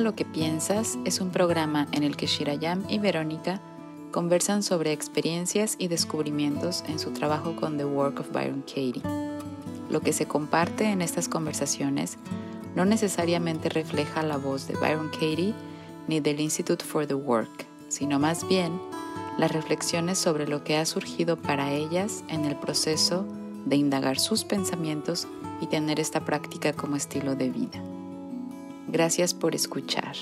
[0.00, 3.60] Lo que piensas es un programa en el que Shirayam y Verónica
[4.10, 9.02] conversan sobre experiencias y descubrimientos en su trabajo con The Work of Byron Katie.
[9.90, 12.18] Lo que se comparte en estas conversaciones
[12.74, 15.54] no necesariamente refleja la voz de Byron Katie
[16.08, 18.72] ni del Institute for the Work, sino más bien
[19.38, 23.24] las reflexiones sobre lo que ha surgido para ellas en el proceso
[23.66, 25.28] de indagar sus pensamientos
[25.60, 27.91] y tener esta práctica como estilo de vida.
[28.88, 30.14] Gracias por escuchar.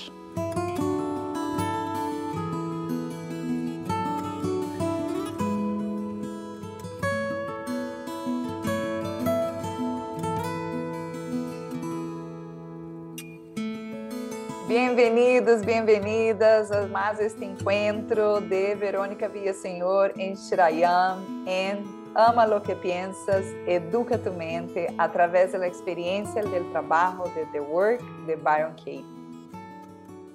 [14.67, 22.75] Bienvenidos, bienvenidas a más este encuentro de Verónica Villaseñor en Shirayam, en Ama lo que
[22.75, 28.35] piensas, educa tu mente a través de la experiencia del trabajo de The Work de
[28.35, 29.05] Byron Katie.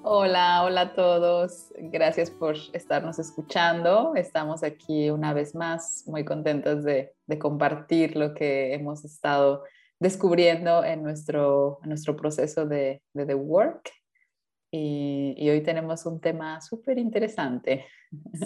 [0.03, 1.75] Hola, hola a todos.
[1.77, 4.15] Gracias por estarnos escuchando.
[4.15, 9.63] Estamos aquí una vez más, muy contentos de, de compartir lo que hemos estado
[10.01, 13.91] descubriendo en nuestro, en nuestro proceso de, de The Work.
[14.71, 17.85] Y, y hoy tenemos un tema súper interesante.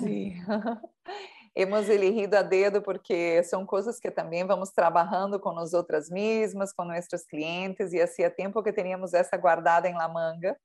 [0.03, 0.35] Sí.
[1.55, 6.73] hemos elegido a dedo porque são coisas que também vamos trabalhando com nós outras mesmas,
[6.73, 10.57] com nossos clientes, e há tempo que teníamos essa guardada em la manga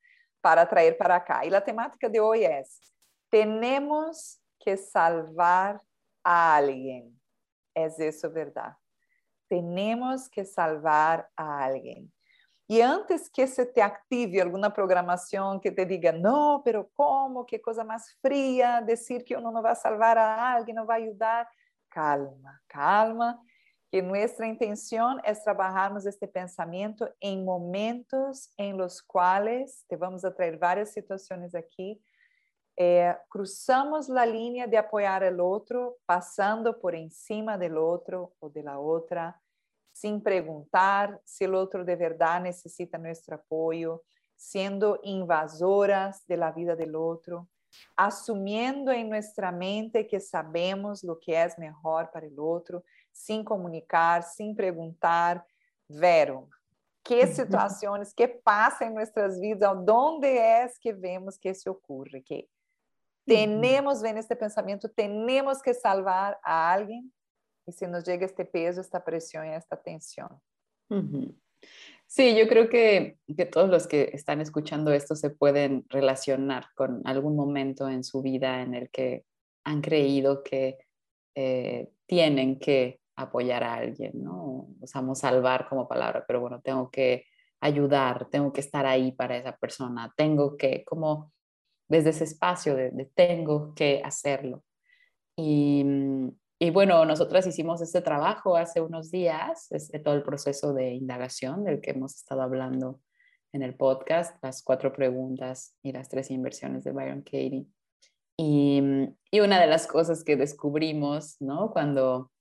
[0.42, 1.46] para trazer para cá.
[1.46, 2.62] E a temática de hoje é:
[3.30, 5.82] temos que salvar
[6.24, 7.14] a alguém.
[7.76, 8.76] É isso verdade?
[9.50, 12.12] Temos que salvar a alguém.
[12.68, 17.60] E antes que se te active alguma programação que te diga, não, pero como, que
[17.60, 18.82] coisa mais fría?
[18.82, 21.48] dizer que uno não vai salvar a alguém, não vai ajudar.
[21.92, 23.40] Calma, calma,
[23.92, 30.34] que nossa intenção é trabalharmos este pensamento em momentos em los quais te vamos a
[30.60, 32.00] várias situações aqui.
[32.78, 38.62] eh, cruzamos a línea de apoiar o outro, passando por encima do outro ou de
[38.62, 39.36] la outra
[40.06, 44.04] sin preguntar si el otro de verdad necesita nuestro apoyo,
[44.36, 47.48] siendo invasoras de la vida del otro,
[47.96, 54.22] asumiendo en nuestra mente que sabemos lo que es mejor para el otro, sin comunicar,
[54.22, 55.44] sin preguntar,
[55.88, 56.50] Vero,
[57.02, 59.76] ¿qué situaciones, qué pasa en nuestras vidas?
[59.84, 62.22] ¿Dónde es que vemos que se ocurre?
[62.22, 62.48] Que
[63.26, 67.12] tenemos, ven este pensamiento, tenemos que salvar a alguien
[67.66, 70.30] y si nos llega este peso, esta presión y esta tensión.
[72.08, 77.02] Sí, yo creo que, que, todos los que están escuchando esto se pueden relacionar con
[77.06, 79.26] algún momento en su vida en el que
[79.64, 80.78] han creído que
[81.34, 84.68] eh, tienen que apoyar a alguien, ¿no?
[84.82, 87.26] Usamos salvar como palabra, pero bueno, tengo que
[87.60, 91.34] ayudar, tengo que estar ahí para esa persona, tengo que, como
[91.88, 94.64] desde ese espacio de, de tengo que hacerlo.
[95.36, 100.74] Y, mm, y bueno, nosotras hicimos este trabajo hace unos días, este, todo el proceso
[100.74, 103.02] de indagación del que hemos estado hablando
[103.52, 107.66] en el podcast, las cuatro preguntas y las tres inversiones de Byron Katie.
[108.38, 108.82] Y,
[109.32, 111.72] y una de las cosas que descubrimos, ¿no?
[111.72, 112.32] Cuando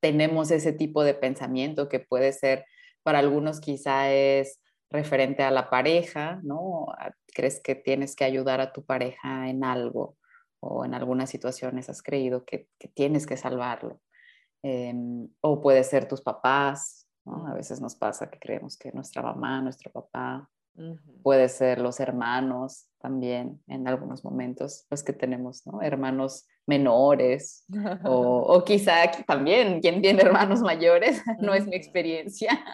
[0.00, 2.66] tenemos ese tipo de pensamiento que puede ser,
[3.02, 4.60] para algunos quizá es
[4.90, 6.86] referente a la pareja, ¿no?
[7.34, 10.16] Crees que tienes que ayudar a tu pareja en algo
[10.60, 14.00] o en algunas situaciones has creído que, tienes que salvarlo.
[14.62, 19.60] Em, o puede ser tus papás, A veces nos pasa que creemos que nuestra mamá,
[19.60, 20.50] nuestro papá,
[21.22, 25.82] puede ser los hermanos también en algunos momentos, los que tenemos, ¿no?
[25.82, 27.64] Hermanos menores
[28.04, 32.64] o, o quizá también quien tiene hermanos mayores, no es mi experiencia.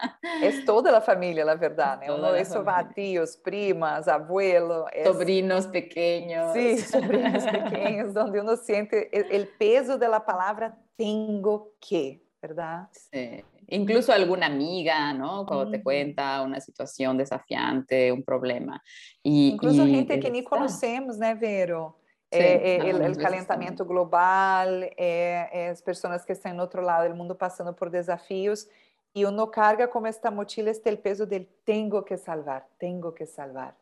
[0.43, 2.17] Es toda la familia, la verdad, ¿no?
[2.17, 4.85] Uno eso va a tíos, primas, abuelos.
[5.05, 6.53] Sobrinos pequeños.
[6.53, 12.89] Sí, sobrinos pequeños, donde uno siente el peso de la palabra tengo que, ¿verdad?
[12.93, 13.45] Sí.
[13.69, 15.45] Incluso alguna amiga, ¿no?
[15.45, 18.83] Cuando te cuenta una situación desafiante, un problema.
[19.23, 21.99] Y, Incluso gente que ni conocemos, ¿no, Vero?
[22.43, 27.35] É, é, o calentamento global, é, as pessoas que estão no outro lado do mundo
[27.35, 28.69] passando por desafios
[29.15, 33.27] e uno carga como esta mochila este el peso del tengo que salvar, tengo que
[33.27, 33.75] salvar.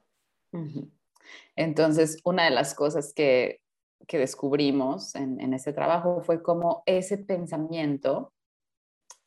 [1.56, 3.60] Entonces, una de las cosas que,
[4.06, 8.32] que descubrimos en, en este trabajo fue cómo ese pensamiento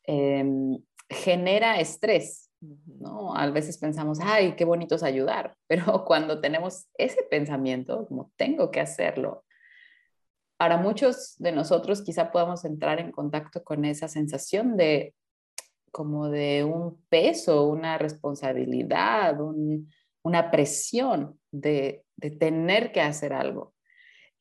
[0.06, 0.46] eh,
[1.10, 2.47] genera estrés
[2.86, 3.36] ¿no?
[3.36, 8.72] A veces pensamos, ay, qué bonito es ayudar, pero cuando tenemos ese pensamiento, como tengo
[8.72, 9.44] que hacerlo,
[10.58, 15.14] para muchos de nosotros quizá podamos entrar en contacto con esa sensación de
[15.92, 19.90] como de un peso, una responsabilidad, un,
[20.24, 23.74] una presión de, de tener que hacer algo.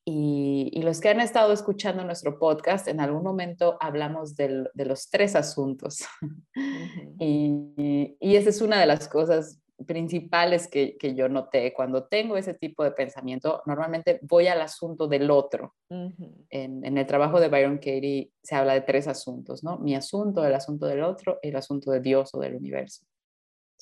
[0.08, 5.34] Y, los que han estado escuchando nuestro podcast, en algún momento hablamos de los tres
[5.34, 6.04] asuntos.
[7.18, 11.72] y, y, esa es una de las cosas principales que, que, yo noté.
[11.74, 15.74] Cuando tengo ese tipo de pensamiento, normalmente voy al asunto del otro.
[15.90, 16.14] en,
[16.50, 19.78] en, el trabajo de Byron Katie se habla de tres asuntos, ¿no?
[19.78, 23.04] Mi asunto, el asunto del otro el asunto de Dios o del universo.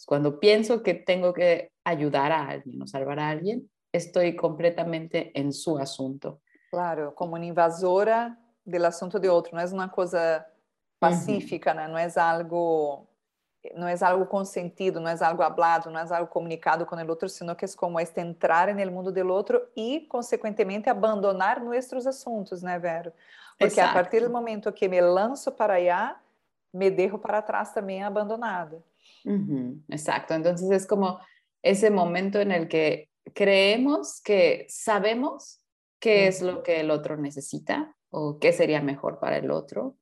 [0.07, 5.53] Cuando pienso que tengo que ayudar a alguien o salvar a alguien, estoy completamente en
[5.53, 6.41] su asunto.
[6.71, 10.47] Claro, como una invasora del asunto de otro, no es una cosa
[10.99, 11.87] pacífica, ¿no?
[11.89, 13.09] no es algo
[13.75, 17.31] no es algo consentido, no es algo hablado, no es algo comunicado con el otro,
[17.31, 22.07] sino que es como este entrar en el mundo del otro y, consecuentemente, abandonar nuestros
[22.07, 23.15] asuntos, ¿no, Vero?
[23.59, 23.91] Porque Exacto.
[23.91, 26.21] a partir del momento que me lanzo para allá,
[26.73, 28.77] me dejo para atrás también abandonada.
[29.89, 31.19] Exacto, entonces es como
[31.63, 35.65] ese momento en el que creemos que sabemos
[36.01, 39.97] qué es lo que el otro necesita o qué sería mejor para el otro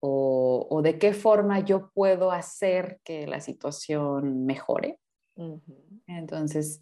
[0.00, 5.00] o, de qué forma yo puedo hacer que la situación mejore.
[6.06, 6.80] Entonces,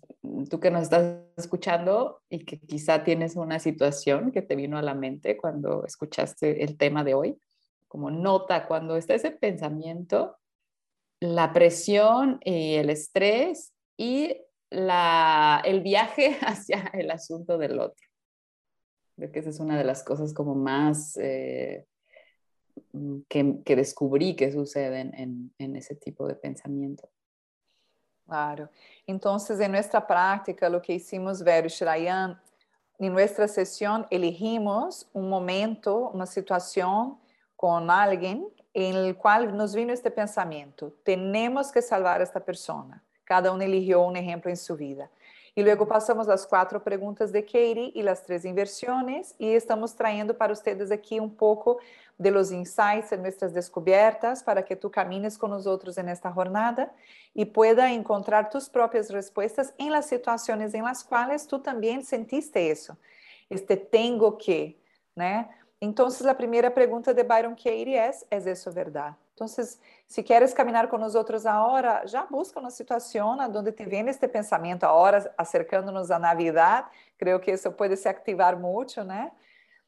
[0.51, 4.83] tú que nos estás escuchando y que quizá tienes una situación que te vino a
[4.83, 7.41] la mente cuando escuchaste el tema de hoy,
[7.89, 10.37] como nota cuando está ese pensamiento,
[11.21, 14.37] la presión y el estrés y
[14.79, 18.07] el viaje hacia el asunto del otro.
[19.17, 21.87] Creo que esa es una de las cosas como más eh,
[23.29, 27.09] que, que, que suceden en, en, ese tipo de pensamiento.
[28.27, 28.71] Claro.
[29.07, 32.41] Entonces, en nuestra práctica, lo que hicimos, Vero Shirayan,
[32.99, 37.19] en nuestra sesión elegimos un momento, una situación
[37.57, 43.03] con alguien en el cual nos vino este pensamiento, tenemos que salvar a esta persona.
[43.25, 45.11] Cada uno eligió un ejemplo en su vida.
[45.57, 50.37] Y luego pasamos las cuatro preguntas de Katie y las tres inversiones y estamos trayendo
[50.37, 51.79] para ustedes aquí un poco
[52.19, 56.93] de los insights de nuestras descubiertas para que tú camines con nosotros en esta jornada
[57.35, 62.71] y pueda encontrar tus propias respuestas en las situaciones en las cuales tú también sentiste
[62.71, 62.97] eso.
[63.49, 64.77] Este tengo que,
[65.15, 65.49] ¿no?
[65.81, 69.17] Entonces, la primera pregunta de Byron Katie es, ¿es eso verdad?
[69.35, 74.29] Então, se queres caminhar com nosotros ahora, já busca uma situação onde te vem este
[74.29, 76.87] pensamento agora acercando-nos a Navidad.
[77.19, 79.33] Creio que isso pode se activar muito, né?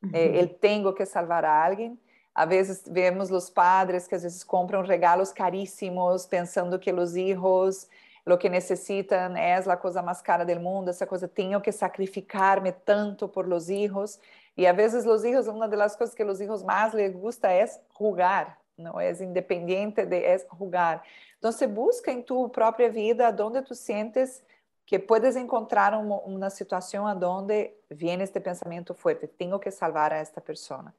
[0.02, 0.10] Eh, uhum.
[0.12, 1.98] Eh, el que salvar a alguém.
[2.34, 7.88] Às vezes vemos os padres que às vezes compram regalos caríssimos, pensando que os filhos
[8.26, 12.72] lo que necessitam é a coisa mais cara do mundo, essa coisa tenho que sacrificar-me
[12.72, 14.18] tanto por os hijos.
[14.56, 17.64] E às vezes os filhos, uma das coisas que os hijos mais les gusta é
[17.98, 21.02] jogar, no es independiente de es jugar.
[21.34, 24.42] Entonces busca en tu propia vida donde tú sientes
[24.84, 30.18] que puedes encontrar uma, uma situação onde vem este pensamento fuerte, tenho que salvar a
[30.18, 30.94] esta persona.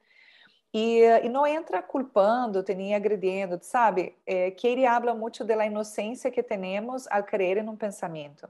[0.72, 4.14] E, e não entra culpando, nem agredindo, sabe?
[4.26, 8.46] É, que ele habla muito da inocência que temos ao crer em um pensamento.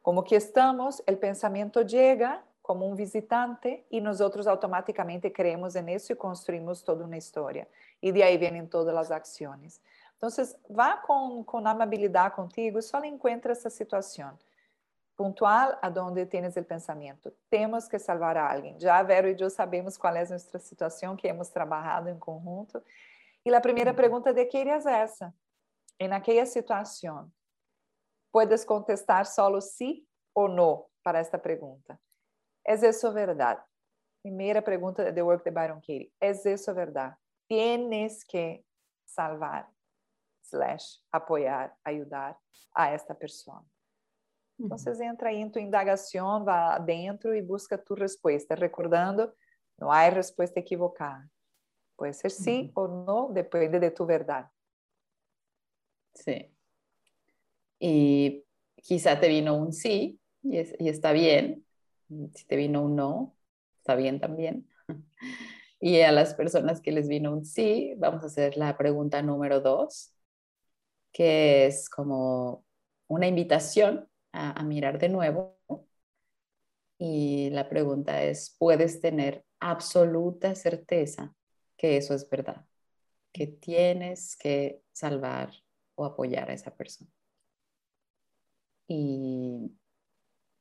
[0.00, 6.12] Como que estamos, o pensamento chega como um visitante e nós outros automaticamente creemos nisso
[6.12, 7.66] e construímos toda uma história.
[8.02, 9.80] E de aí vêm todas as ações.
[10.16, 10.28] Então,
[10.70, 14.36] vá com, com amabilidade contigo, só encontra essa situação
[15.16, 17.32] puntual a donde tienes el pensamiento.
[17.48, 18.78] Temos que salvar a alguien.
[18.78, 22.82] Ya Vero y yo sabemos cuál es nuestra situación que hemos trabajado en conjunto.
[23.42, 25.32] Y la primera pregunta de qué es esa.
[25.98, 27.32] En aquella situación,
[28.30, 31.98] puedes contestar solo sí o no para esta pregunta.
[32.62, 33.64] ¿Es eso verdad?
[34.20, 36.12] Primera pregunta de The Work de Byron Katie.
[36.20, 37.16] ¿Es eso verdad?
[37.48, 38.64] Tienes que
[39.04, 39.70] salvar,
[40.42, 42.38] slash, apoyar, ayudar
[42.74, 43.64] a esta persona.
[44.58, 48.54] Então, você entra em tua indagação, vá dentro e busca tua resposta.
[48.54, 49.30] Recordando,
[49.78, 51.30] não há resposta equivocada.
[51.96, 54.48] Pode ser sim ou não, depende de tu verdade.
[56.14, 56.50] Sí.
[57.78, 58.44] Y
[58.76, 61.64] quizá te vino un sí y, es, y, está bien.
[62.34, 63.36] Si te vino un no,
[63.78, 64.68] está bien también.
[65.80, 69.60] Y a las personas que les vino un sí, vamos a hacer la pregunta número
[69.60, 70.14] dos,
[71.12, 72.64] que es como
[73.08, 75.58] una invitación a, mirar de nuevo.
[76.98, 81.34] Y la pregunta es, ¿puedes tener absoluta certeza
[81.76, 82.66] que eso es verdad?
[83.32, 85.52] Que tienes que salvar
[85.94, 87.10] o apoyar a esa persona.
[88.88, 89.72] Y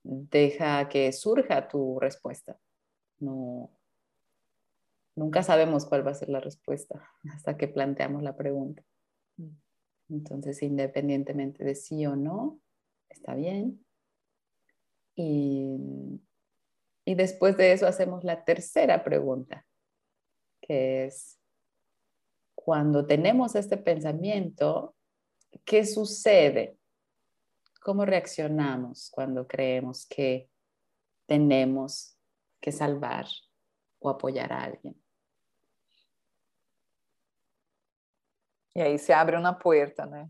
[0.04, 2.60] deja que surja tu respuesta.
[3.20, 3.75] No,
[5.16, 8.84] nunca sabemos cuál va a ser la respuesta hasta que planteamos la pregunta.
[9.38, 9.56] Mm.
[10.10, 12.60] Entonces, independientemente de sí o no,
[13.10, 13.84] está bien.
[15.16, 15.78] Y,
[17.06, 19.66] y después de eso hacemos la tercera pregunta,
[20.62, 21.40] que es,
[22.54, 24.96] cuando tenemos este pensamiento,
[25.64, 26.78] ¿qué sucede?
[27.82, 30.50] ¿Cómo reaccionamos cuando creemos que
[31.28, 32.18] tenemos
[32.60, 33.28] que salvar
[34.00, 35.05] o apoyar a alguien?
[38.76, 40.30] Y ahí se abre una puerta, ¿no?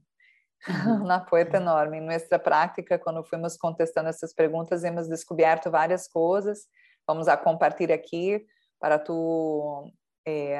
[1.03, 1.97] Una puerta enorme.
[1.97, 6.69] En nuestra práctica, cuando fuimos contestando essas perguntas, hemos descoberto várias coisas.
[7.07, 8.45] Vamos a compartilhar aqui
[8.79, 9.91] para tu
[10.25, 10.59] é,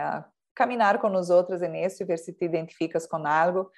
[0.55, 3.71] caminhar com nós outros nisso e ver se te identificas com algo.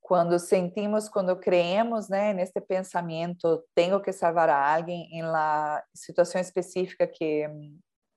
[0.00, 6.40] Quando sentimos, quando creemos, né, neste pensamento, tenho que salvar a alguém em la situação
[6.40, 7.44] específica que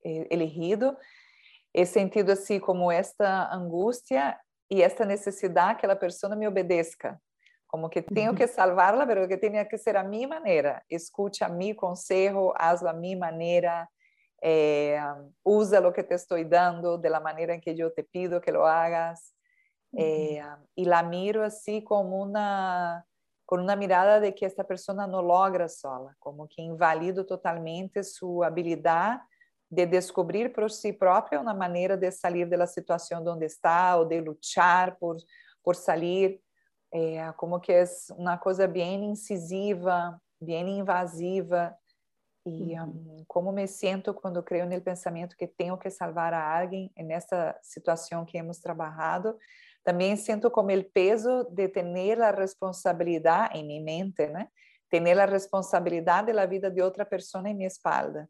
[0.04, 0.96] é elegido,
[1.74, 4.38] é sentido assim como esta angústia
[4.72, 7.20] e esta necessidade que aquela pessoa me obedeça,
[7.68, 10.82] como que tenho que salvarla, mas que tenha que ser a minha maneira.
[10.90, 13.90] Escute a mi consejo, hazlo a mi maneira,
[14.42, 14.98] eh,
[15.44, 18.52] usa lo que te estoy dando de la manera en que yo te pido que
[18.52, 19.36] lo hagas.
[19.94, 20.42] Eh,
[20.74, 23.06] y la miro así como una,
[23.46, 28.42] con una mirada de que esta persona no logra sola, como que invalido totalmente su
[28.42, 29.20] habilidad
[29.72, 34.20] de descobrir por si própria uma maneira de sair da situação onde está ou de
[34.20, 35.16] lutar por,
[35.64, 36.42] por sair
[36.94, 37.86] é, como que é
[38.18, 41.74] uma coisa bem incisiva, bem invasiva.
[42.46, 46.92] E um, como me sinto quando creio no pensamento que tenho que salvar a alguém
[46.98, 49.38] nessa situação que hemos trabalhado,
[49.84, 54.48] também sinto como o peso de ter a responsabilidade em minha mente, né?
[54.90, 58.28] Ter a responsabilidade da vida de outra pessoa em minha espalda.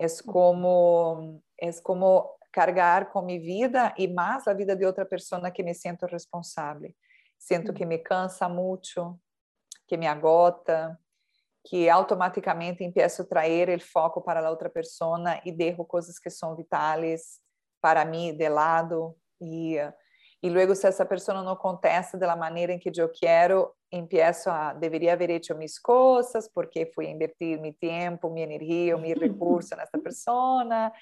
[0.00, 5.50] É como é como carregar com minha vida e mais a vida de outra pessoa
[5.50, 6.92] que me sinto responsável.
[7.38, 9.18] Siento que me cansa muito,
[9.86, 10.98] que me agota,
[11.64, 16.30] que automaticamente empiezo a traer o foco para a outra pessoa e derro coisas que
[16.30, 17.38] são vitais
[17.80, 19.76] para mim de lado e
[20.42, 24.74] e luego se essa pessoa não contesta da maneira em que eu quero, empiezo a,
[24.74, 29.74] deveria haber hecho mis cosas, porque fui a invertir mi tiempo, mi energía, mi recurso
[29.74, 30.92] en esta persona,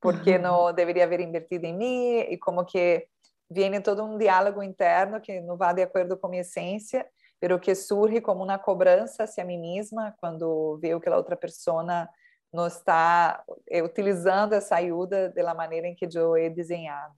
[0.00, 3.08] porque no debería haber invertido en mí, y como que
[3.48, 7.74] viene todo un diálogo interno que no va de acuerdo con mi esencia, pero que
[7.74, 12.10] surge como una cobrança hacia mí misma cuando veo que la otra persona
[12.52, 17.14] no está eh, utilizando essa ajuda da maneira em que eu he desenhado.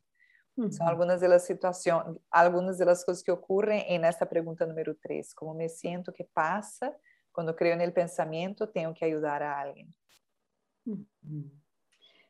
[0.57, 0.71] Uhum.
[0.71, 5.33] São algumas das situações, algumas das coisas que ocorrem nessa pergunta número 3.
[5.33, 6.95] Como me sinto que passa
[7.33, 9.89] quando creio no pensamento, tenho que ajudar a alguém.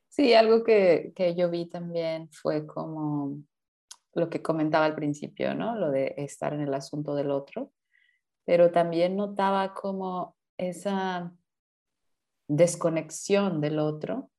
[0.09, 3.43] Sí, algo que, que yo vi también fue como
[4.15, 5.77] lo que comentaba al principio, ¿no?
[5.77, 7.73] Lo de estar en el asunto del otro,
[8.45, 11.33] pero también notaba como esa
[12.49, 14.31] desconexión del otro,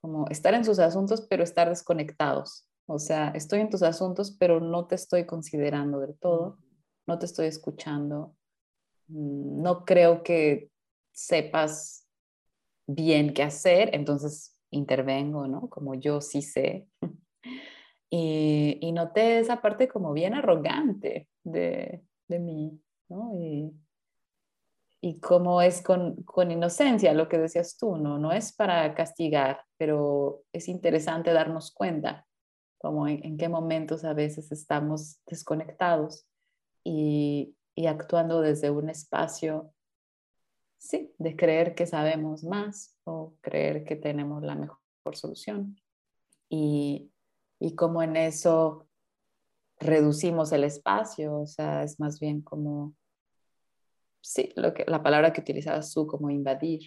[0.00, 2.68] como estar en sus asuntos, pero estar desconectados.
[2.86, 6.58] O sea, estoy en tus asuntos, pero no te estoy considerando del todo,
[7.06, 8.34] no te estoy escuchando,
[9.08, 10.70] mm, no creo que
[11.12, 12.08] sepas
[12.86, 15.68] bien qué hacer, entonces intervengo, ¿no?
[15.68, 16.88] Como yo sí sé.
[18.14, 23.32] Y, y noté esa parte como bien arrogante de, de mí, ¿no?
[23.34, 23.72] Y,
[25.00, 28.18] y cómo es con, con, inocencia lo que decías tú, ¿no?
[28.18, 32.26] No es para castigar, pero es interesante darnos cuenta
[32.82, 36.26] como en, qué momentos a veces estamos desconectados
[36.82, 39.72] y, y, actuando desde un espacio,
[40.78, 44.80] sí, de creer que sabemos más o creer que tenemos la mejor
[45.12, 45.80] solución.
[46.48, 47.12] Y,
[47.60, 48.88] y como en eso
[49.78, 52.96] reducimos el espacio, o sea, es más bien como,
[54.20, 56.80] sí, lo que, la palabra que utilizabas tú, como invadir,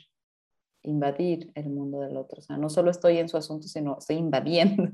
[0.82, 4.18] invadir el mundo del otro, o sea, no solo estoy en su asunto, sino estoy
[4.18, 4.92] invadiendo.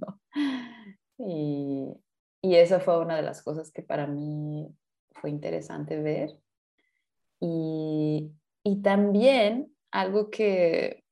[1.28, 1.94] Y,
[2.42, 4.68] y esa fue una de las cosas que para mí
[5.12, 6.38] fue interesante ver.
[7.40, 8.32] Y,
[8.64, 11.04] y también algo que,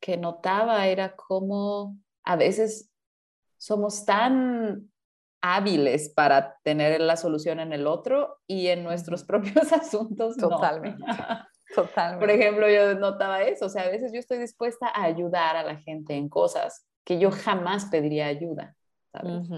[0.00, 2.90] que notaba era cómo a veces
[3.56, 4.90] somos tan
[5.40, 11.04] hábiles para tener la solución en el otro y en nuestros propios asuntos Totalmente.
[11.74, 12.24] Totalmente.
[12.24, 15.64] Por ejemplo, yo notaba eso, o sea, a veces yo estoy dispuesta a ayudar a
[15.64, 18.76] la gente en cosas que yo jamás pediría ayuda,
[19.12, 19.48] ¿sabes?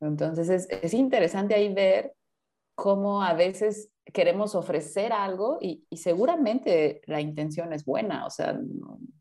[0.00, 2.14] Entonces es, es, interesante ahí ver
[2.74, 8.60] cómo a veces queremos ofrecer algo y, y seguramente la intención es buena, o sea,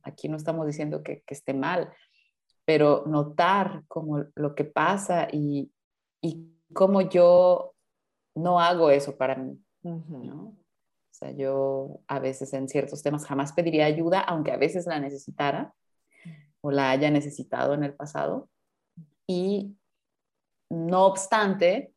[0.03, 1.91] aquí no estamos diciendo que, que esté mal,
[2.65, 5.71] pero notar como lo que pasa y,
[6.21, 7.73] y cómo yo
[8.35, 10.57] no hago eso para mí, ¿no?
[11.15, 14.99] O sea, yo a veces en ciertos temas jamás pediría ayuda, aunque a veces la
[14.99, 15.73] necesitara
[16.59, 18.49] o la haya necesitado en el pasado.
[19.27, 19.75] Y
[20.69, 21.93] no obstante,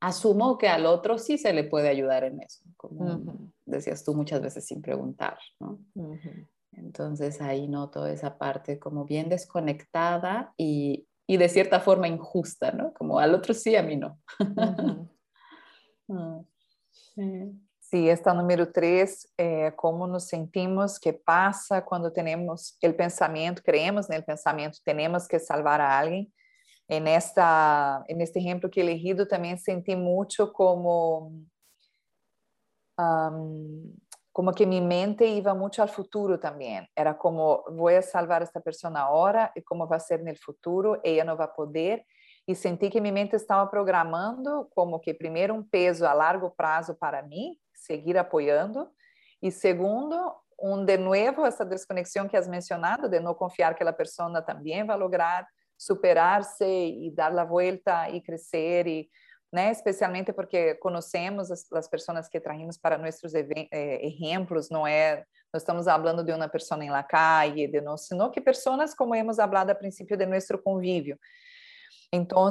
[0.00, 4.40] asumo que al otro sí se le puede ayudar en eso, como decías tú muchas
[4.40, 5.80] veces sin preguntar, ¿no?
[6.72, 12.92] Entonces ahí noto esa parte como bien desconectada y, de cierta forma injusta, ¿no?
[12.94, 14.20] Como al otro sí, a mí no.
[16.10, 16.40] Ah,
[17.80, 18.08] sí.
[18.08, 24.16] esta número tres, eh, cómo nos sentimos, qué pasa cuando tenemos el pensamiento, creemos en
[24.16, 26.32] el pensamiento, tenemos que salvar a alguien.
[26.88, 31.32] En, esta, en este ejemplo que he elegido también sentí mucho como
[34.38, 36.86] como que mi mente iba mucho al futuro también.
[36.94, 40.28] Era como, voy a salvar a esta persona ahora y cómo va a ser en
[40.28, 42.06] el futuro, ella no va a poder.
[42.46, 46.96] Y sentí que mi mente estaba programando como que primero un peso a largo plazo
[46.96, 48.92] para mí, seguir apoyando,
[49.40, 53.96] y segundo, un de nuevo essa desconexión que has mencionado, de no confiar que la
[53.96, 59.10] persona también va a lograr superarse y dar la vuelta y crecer y
[59.50, 59.70] né?
[59.70, 63.66] Especialmente porque conhecemos as, as pessoas que trazemos para nossos eh,
[64.02, 65.24] exemplos, não é?
[65.52, 69.14] Nós estamos falando de uma pessoa em la calle, de não, sino que pessoas como
[69.14, 71.18] hemos falado a princípio de nosso convívio.
[72.12, 72.50] Então,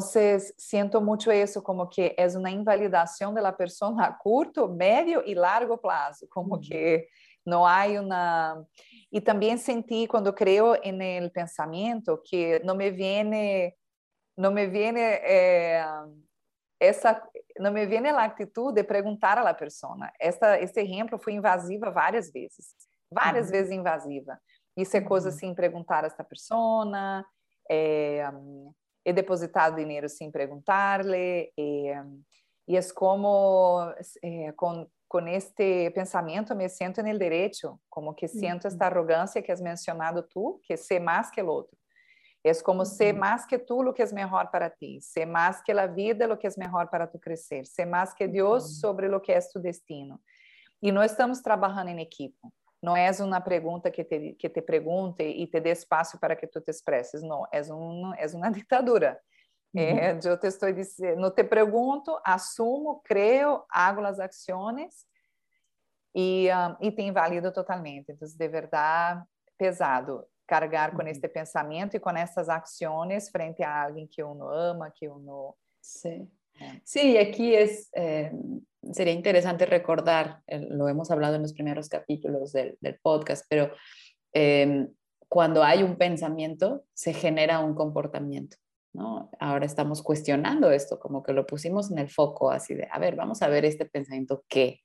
[0.57, 5.77] sinto muito isso como que é uma invalidação da pessoa a curto, médio e largo
[5.77, 6.62] prazo, como uhum.
[7.47, 8.65] Que não há uma
[9.09, 13.73] e também senti quando creio no pensamento que não me viene
[14.37, 15.81] não me viene eh,
[16.79, 17.23] essa
[17.59, 20.11] não me viene a atitude de perguntar à pessoa.
[20.19, 22.75] Esta, esse exemplo foi invasiva várias vezes,
[23.11, 23.51] várias uhum.
[23.51, 24.39] vezes invasiva.
[24.75, 27.25] Isso é coisa assim, perguntar a esta pessoa,
[27.69, 28.23] é,
[29.03, 32.03] é depositar dinheiro sem perguntar-lhe, é,
[32.67, 33.91] e é como
[34.23, 39.52] é, com, com este pensamento me sinto no direito, como que sinto esta arrogância que
[39.52, 41.78] has mencionado tu, que sei mais que o outro.
[42.43, 45.72] É como ser mais que tu lo que é melhor para ti, ser mais que
[45.72, 49.20] a vida lo que é melhor para tu crescer, ser mais que Deus sobre lo
[49.20, 50.20] que é tu destino.
[50.82, 52.38] E nós estamos trabalhando em equipe.
[52.82, 56.48] Não é uma pergunta que te, que te pergunte e te dê espaço para que
[56.48, 57.24] tu te expresses.
[57.24, 59.20] Não, é, um, é uma ditadura.
[59.73, 59.82] Uhum.
[59.82, 65.06] É, eu te estou dizendo, não te pergunto, assumo, creio, hago as ações
[66.15, 68.12] e, um, e te invalido totalmente.
[68.12, 69.23] Então, de verdade,
[69.58, 74.91] pesado cargar com este pensamento e com essas ações frente a alguém que uno ama,
[74.91, 75.56] que uno...
[75.82, 76.27] Sí.
[76.84, 78.32] Sí, aquí es, eh,
[78.91, 83.71] sería interesante recordar, eh, lo hemos hablado en los primeros capítulos del, del podcast, pero
[84.34, 84.88] eh,
[85.30, 88.58] cuando hay un pensamiento, se genera un comportamiento.
[88.97, 89.29] ¿No?
[89.39, 93.15] Ahora estamos cuestionando esto, como que lo pusimos en el foco, así de, a ver,
[93.15, 94.81] vamos a ver este pensamiento, ¿qué?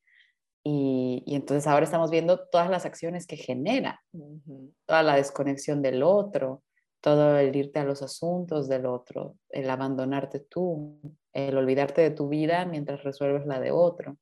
[0.63, 4.03] Y, entonces ahora estamos viendo todas las acciones que genera,
[4.87, 6.63] toda la desconexión del otro,
[7.01, 11.01] todo el irte a los asuntos del otro, el abandonarte tú,
[11.33, 14.19] el olvidarte de tu vida mientras resuelves la de otro.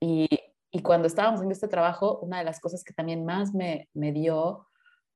[0.00, 0.28] y,
[0.70, 4.12] y, cuando estábamos en este trabajo, una de las cosas que también más me, me
[4.12, 4.66] dio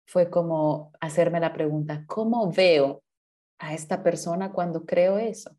[0.06, 3.02] fue como hacerme la pregunta, ¿cómo veo
[3.62, 5.56] a esta persona cuando creo eso?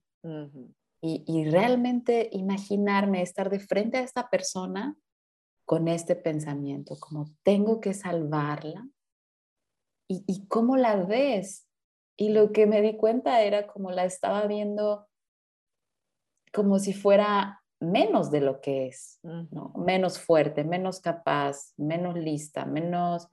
[1.06, 4.96] y, realmente imaginarme estar de frente a esta persona
[5.66, 8.88] con este pensamiento, como tengo que salvarla
[10.08, 11.68] y, cómo la ves.
[12.16, 15.08] Y lo que me di cuenta era como la estaba viendo
[16.54, 19.74] como si fuera menos de lo que es, ¿no?
[19.76, 23.28] menos fuerte, menos capaz, menos lista, menos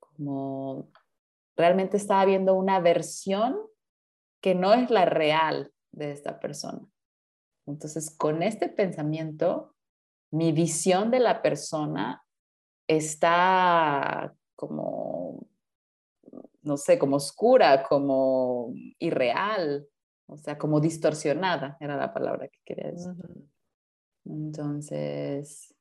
[0.00, 0.90] como
[1.56, 3.56] realmente estaba viendo una versión
[4.46, 6.80] que no es la real de esta persona.
[7.66, 9.74] Entonces, con este pensamiento,
[10.30, 12.22] mi visión de la persona
[12.86, 15.48] está como,
[16.62, 19.88] no sé, como oscura, como irreal,
[20.28, 23.14] o sea, como distorsionada, era la palabra que quería decir.
[24.26, 25.74] Entonces,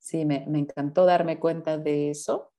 [0.00, 2.50] sí, me, encantó darme cuenta de eso.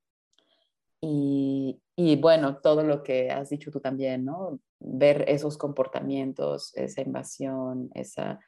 [1.02, 4.62] Y, y, bueno, todo lo que has dicho tú también, ¿no?
[4.80, 8.39] Ver esos comportamientos, esa invasión, esa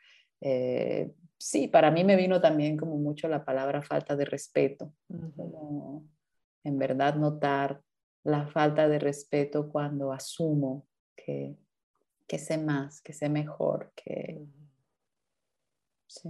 [0.41, 4.94] eh, sí, para mí me vino también como mucho la palabra falta de respeto,
[6.63, 7.82] en verdad notar
[8.24, 11.56] la falta de respeto cuando asumo que,
[12.28, 14.44] que sé más, que sé mejor, que...
[16.08, 16.30] Sí.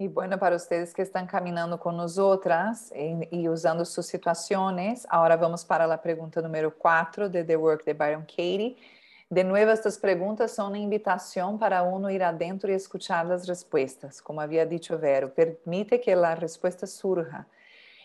[0.00, 2.90] Y bueno, para ustedes que están caminando con nosotras
[3.30, 7.92] y, usando sus situaciones, ahora vamos para la pregunta número 4 de The Work de
[7.92, 8.78] Byron Katie.
[9.28, 14.22] De nuevo, estas preguntas son una invitación para uno ir adentro y escuchar las respuestas.
[14.22, 17.46] Como había dicho Vero, permite que la respuesta surja.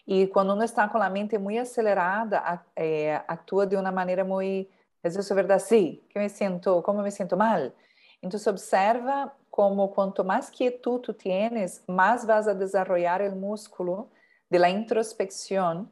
[0.05, 4.69] Y cuando uno está con la mente muy acelerada, eh, actúa de una manera muy,
[5.01, 5.59] ¿es eso verdad?
[5.65, 7.73] Sí, que me siento, ¿cómo me siento mal?
[8.21, 14.09] Entonces observa como cuanto más quietud tú tienes, más vas a desarrollar el músculo
[14.49, 15.89] de la introspección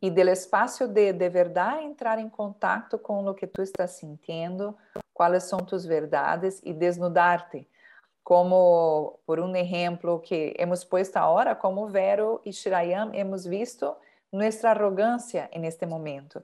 [0.00, 4.78] y del espacio de de verdad entrar en contacto con lo que tú estás sintiendo,
[5.12, 7.68] cuáles son tus verdades y desnudarte.
[8.22, 14.70] Como, por un ejemplo que hemos puesto ahora, como Vero y Shirayam hemos visto nuestra
[14.70, 16.42] arrogancia en este momento.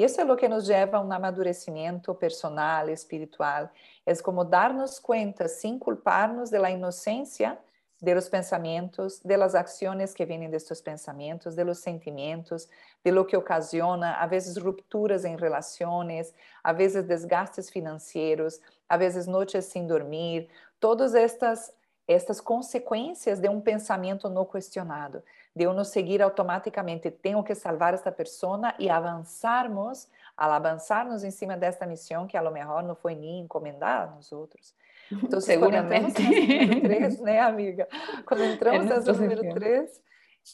[0.00, 3.70] Y eso es lo que nos lleva a un amadurecimiento personal, espiritual.
[4.06, 7.60] Es como darnos cuenta, sin culparnos de la inocencia,
[8.00, 12.70] de los pensamientos, de las acciones que vienen de estos pensamientos, de los sentimientos,
[13.04, 19.28] de lo que ocasiona a veces rupturas en relaciones, a veces desgastes financieros, a veces
[19.28, 21.74] noches sin dormir, todas estas
[22.08, 25.22] estas consequências de um pensamento não questionado,
[25.54, 31.56] de uno seguir automaticamente, tenho que salvar esta pessoa e avançarmos, al avançarmos em cima
[31.56, 34.74] desta missão que a lo mejor não foi nem encomendada a nós outros.
[35.10, 36.22] Então, seguramente.
[36.22, 37.88] número 3, né, amiga?
[38.24, 40.00] Quando entramos no número 3,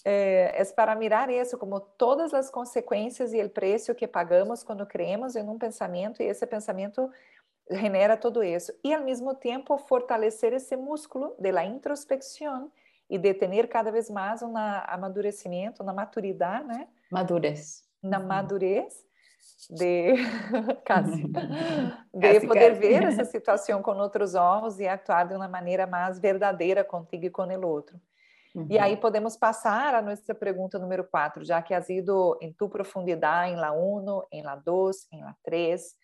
[0.05, 4.87] é, é para mirar isso como todas as consequências e o preço que pagamos quando
[4.87, 7.11] creemos em um pensamento e esse pensamento
[7.71, 8.73] genera todo isso.
[8.83, 12.71] E ao mesmo tempo fortalecer esse músculo de la introspecção
[13.09, 16.89] e de ter cada vez mais um amadurecimento, uma maturidade, né?
[17.11, 17.85] Madurez.
[18.03, 19.07] Na madurez
[19.71, 20.15] de
[20.85, 21.25] casi,
[22.15, 26.85] de poder ver essa situação com outros olhos e actuar de uma maneira mais verdadeira
[26.85, 28.01] contigo e com o outro.
[28.55, 28.67] Uhum.
[28.71, 32.69] E aí podemos passar a nossa pergunta número 4, já que has ido em tu
[32.69, 35.95] profundidade em la 1, em la 2, em la 3,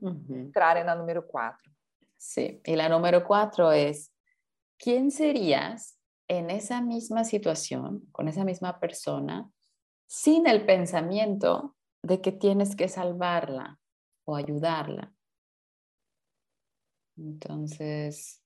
[0.00, 0.24] uhum.
[0.30, 1.70] entrar en la número 4.
[2.18, 4.12] Sí, y la número 4 es,
[4.76, 5.99] ¿quién serías
[6.30, 9.50] en esa misma situación, con esa misma persona,
[10.06, 13.80] sin el pensamiento de que tienes que salvarla
[14.24, 15.12] o ayudarla.
[17.16, 18.40] Entonces,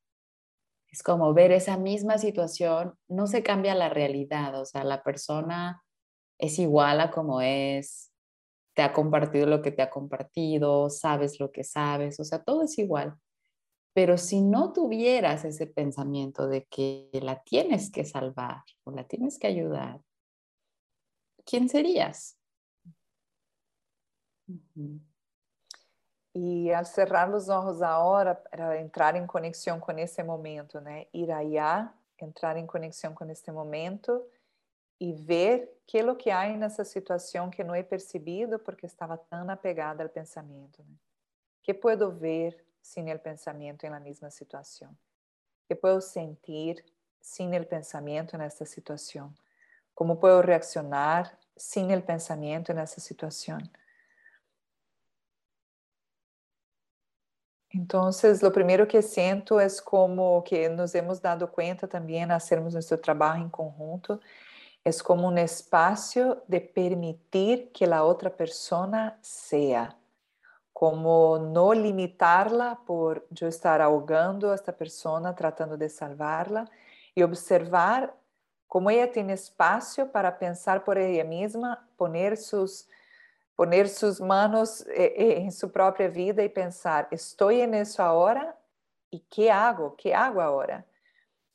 [0.89, 5.85] es como ver esa misma situación, no se cambia la realidad, o sea, la persona
[6.39, 8.15] es igual a como es,
[8.75, 12.63] te ha compartido lo que te ha compartido, sabes lo que sabes, o sea, todo
[12.63, 13.15] es igual.
[13.95, 19.39] Pero si no tuvieras ese pensamiento de que la tienes que salvar o la tienes
[19.39, 20.01] que ayudar,
[21.45, 22.37] ¿quién serías?
[26.35, 31.07] E ao cerrar os olhos agora, para entrar em conexão com esse momento, né?
[31.15, 34.27] Ir allá, entrar em conexão com este momento
[35.01, 39.49] e ver que o que há nessa situação que não é percebido porque estava tão
[39.49, 40.83] apegada ao pensamento.
[40.83, 40.97] Né?
[41.63, 44.95] Que puedo ver sem o pensamento na mesma situação?
[45.67, 46.85] Que puedo sentir
[47.19, 49.33] sem o pensamento nessa situação?
[49.95, 53.59] Como puedo reaccionar sem o pensamento nessa situação?
[57.71, 63.01] Entonces, lo primero que siento es como que nos hemos dado cuenta también hacermos nuestro
[63.01, 64.21] trabajo en conjunto,
[64.85, 69.97] es como un espacio de permitir que la otra persona sea,
[70.85, 76.71] como no limitarla por estar ahogando a esta persona tratando de salvarla
[77.15, 78.15] y observar
[78.67, 82.87] cómo ella tiene espacio para pensar por ella misma, poner sus
[83.57, 88.55] poner sus manos eh, eh, en su propia vida y pensar, estoy en eso ahora
[89.09, 90.85] y qué hago, qué hago ahora.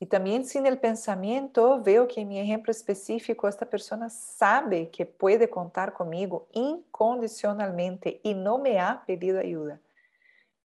[0.02, 5.04] Y también sin el pensamiento veo que en mi ejemplo específico esta persona sabe que
[5.04, 9.78] puede contar conmigo incondicionalmente y no me ha pedido ayuda.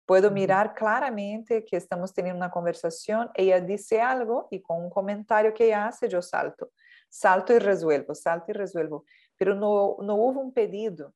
[0.06, 5.54] Puedo mirar claramente que estamos teniendo una conversación, ella dice algo y con un comentario
[5.54, 6.72] que ella hace yo salto,
[7.10, 9.04] salto y resuelvo, salto y resuelvo,
[9.36, 11.14] pero no, no hubo un pedido,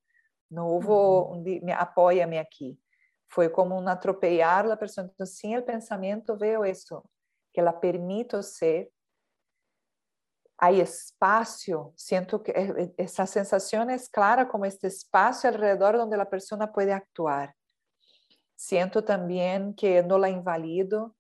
[0.49, 2.77] não houve um, me apoia-me aqui.
[3.27, 5.09] Foi como um atropellar a pessoa.
[5.13, 7.03] Então, sem o pensamento, veio isso,
[7.53, 8.91] que ela permite ser.
[10.57, 12.51] Há espaço, sinto que
[12.97, 17.55] essa sensação é clara como este espaço alrededor onde a pessoa pode actuar.
[18.57, 21.15] Sinto também que não la invalido,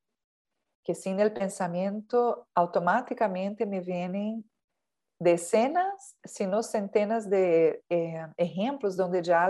[0.83, 4.43] que sem o pensamento, automaticamente me vêm
[5.21, 9.47] decenas, sino centenas de eh, ejemplos donde ya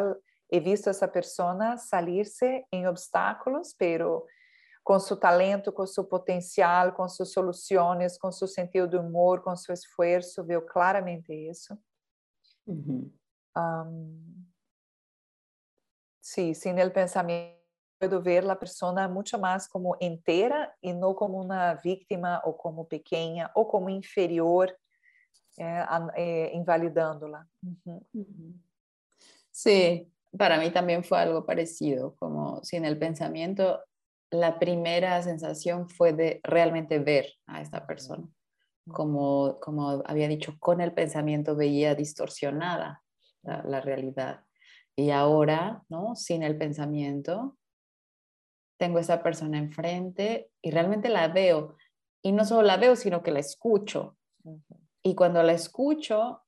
[0.49, 4.25] he visto a esa persona salirse en obstáculos, pero
[4.89, 9.55] com seu talento, com seu potencial, com suas soluções, com seu sentido de humor, com
[9.55, 11.77] seu esforço, viu claramente isso.
[12.65, 13.13] Uhum.
[13.55, 14.45] Um,
[16.19, 17.55] sim, sim, no pensamento
[18.01, 22.83] eu ver a pessoa muito mais como inteira e não como uma vítima ou como
[22.83, 24.75] pequena ou como inferior,
[25.59, 27.27] é, é, Sim,
[27.63, 28.01] Uhum.
[28.15, 28.59] Uhum.
[29.51, 33.61] Sí, para mim também foi algo parecido, como si no pensamento
[34.31, 38.27] la primera sensación fue de realmente ver a esta persona.
[38.91, 43.03] Como, como había dicho, con el pensamiento veía distorsionada
[43.43, 44.43] la, la realidad.
[44.95, 46.15] Y ahora, ¿no?
[46.15, 47.57] Sin el pensamiento,
[48.77, 51.75] tengo esa persona enfrente y realmente la veo.
[52.21, 54.17] Y no solo la veo, sino que la escucho.
[55.03, 56.41] Y cuando la escucho,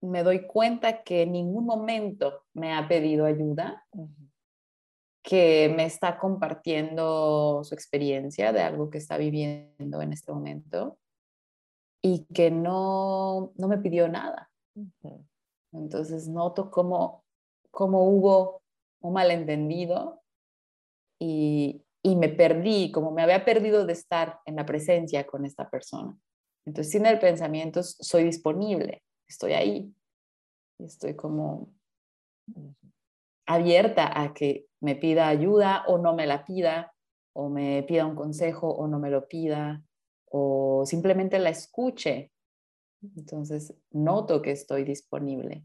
[0.00, 3.86] me doy cuenta que en ningún momento me ha pedido ayuda,
[5.28, 10.98] que me está compartiendo su experiencia de algo que está viviendo en este momento
[12.02, 14.50] y que no, no me pidió nada.
[15.70, 17.26] Entonces noto cómo,
[17.70, 18.62] cómo hubo
[19.02, 20.22] un malentendido
[21.20, 25.68] y, y me perdí, como me había perdido de estar en la presencia con esta
[25.68, 26.16] persona.
[26.64, 29.94] Entonces, sin el pensamiento, soy disponible, estoy ahí,
[30.78, 31.68] estoy como
[33.46, 36.92] abierta a que me pida ayuda o no me la pida,
[37.32, 39.82] o me pida un consejo o no me lo pida,
[40.26, 42.32] o simplemente la escuche.
[43.16, 45.64] Entonces, noto que estoy disponible.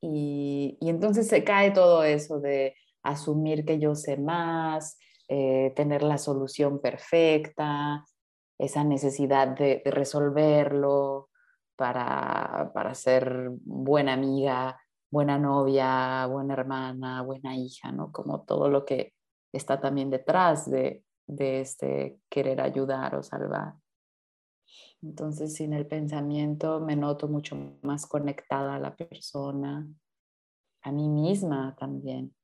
[0.00, 6.02] Y, y entonces se cae todo eso de asumir que yo sé más, eh, tener
[6.02, 8.04] la solución perfecta,
[8.58, 11.30] esa necesidad de, resolverlo
[11.76, 18.12] para, para, ser buena amiga, buena novia, buena hermana, buena hija, ¿no?
[18.12, 19.14] Como todo lo que
[19.52, 23.74] está también detrás de, de este querer ayudar o salvar.
[25.02, 29.86] Entonces, sin el pensamiento me noto mucho más conectada a la persona,
[30.82, 32.34] a mí misma también.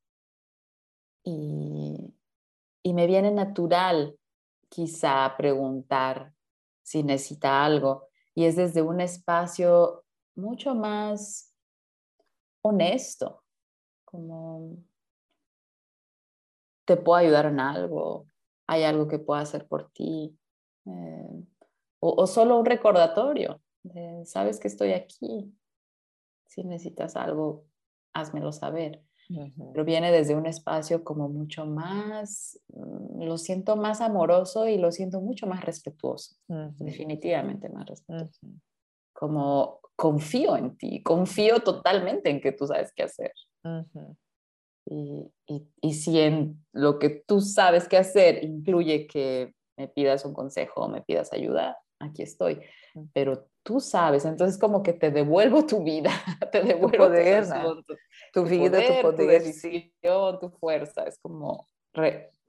[1.25, 2.15] Y,
[2.83, 4.19] y me viene natural
[4.69, 6.33] quizá preguntar
[6.83, 8.09] si necesita algo.
[8.35, 11.52] Y es desde un espacio mucho más
[12.63, 13.43] honesto,
[14.05, 14.77] como
[16.85, 18.27] te puedo ayudar en algo,
[18.67, 20.37] hay algo que pueda hacer por ti,
[20.87, 21.45] eh,
[22.01, 23.61] o, solo un recordatorio,
[24.25, 25.55] sabes que estoy aquí,
[26.47, 27.65] si necesitas algo,
[28.13, 29.03] házmelo saber
[29.73, 34.93] pero viene desde un espacio como mucho más, mm, lo siento más amoroso y lo
[34.93, 38.41] siento mucho más respetuoso, definitivamente más respetuoso.
[39.13, 43.33] Como confío en ti, confío totalmente en que tú sabes qué hacer.
[44.87, 50.25] y, y, y, si en lo que tú sabes qué hacer incluye que me pidas
[50.25, 52.61] un consejo me pidas ayuda, aquí estoy.
[53.15, 56.11] Pero tú sabes, entonces como que te devuelvo tu vida,
[56.53, 57.45] te devuelvo tu poder,
[58.33, 61.67] tu, vida, tu poder, tu decisión, tu fuerza, es como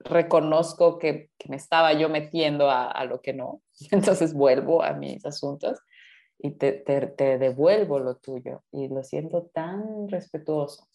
[0.00, 4.92] reconozco que, que, me estaba yo metiendo a, a, lo que no, entonces vuelvo a
[4.94, 5.78] mis asuntos
[6.38, 10.86] y te, te, te devuelvo lo tuyo y lo siento tan respetuoso.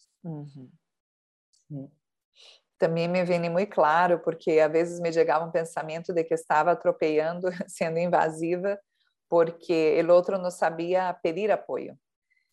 [2.78, 6.72] También me viene muy claro, porque a veces me llegaba um pensamento de que estava
[6.72, 8.80] atropelando, sendo invasiva,
[9.28, 11.98] porque o outro não sabia pedir apoio.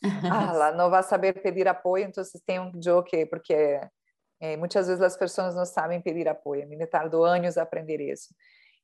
[0.31, 3.81] ah, ela não vai saber pedir apoio, então tem um joke, porque
[4.41, 6.69] eh, muitas vezes as pessoas não sabem pedir apoio.
[6.69, 8.35] Me tardou anos a aprender isso.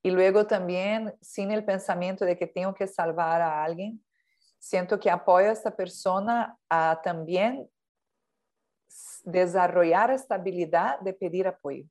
[0.04, 4.00] E logo também, sem o pensamento de que tenho que salvar a alguém,
[4.58, 7.68] sinto que apoio esta pessoa a também
[9.24, 11.86] desarrollar esta habilidade de pedir apoio.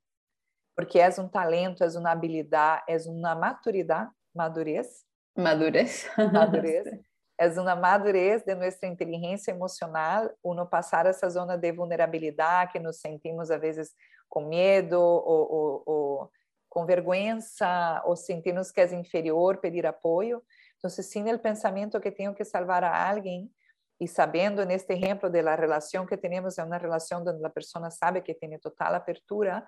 [0.76, 5.04] Porque é um talento, é uma habilidade, é uma maturidade, madurez,
[5.36, 6.08] Madurez.
[6.32, 6.88] Madurez.
[7.40, 13.00] É uma madurez de nossa inteligência emocional, uno passar essa zona de vulnerabilidade que nos
[13.00, 13.90] sentimos às vezes
[14.28, 16.30] com medo ou, ou, ou
[16.72, 20.42] com vergüenza ou sentirmos que es inferior, pedir apoio.
[20.78, 23.52] Então, se sim, o pensamento que tenho que salvar a alguém
[24.00, 27.90] e sabendo neste exemplo da de la que temos é uma relação onde a pessoa
[27.90, 29.62] sabe que tem total apertura,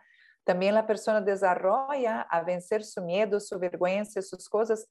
[0.46, 4.86] também a pessoa desarrolla a vencer seu medo, sua vergüenza, suas coisas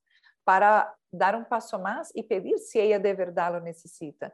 [0.45, 4.31] para dar um passo mais e pedir se ela de verdade o necessita.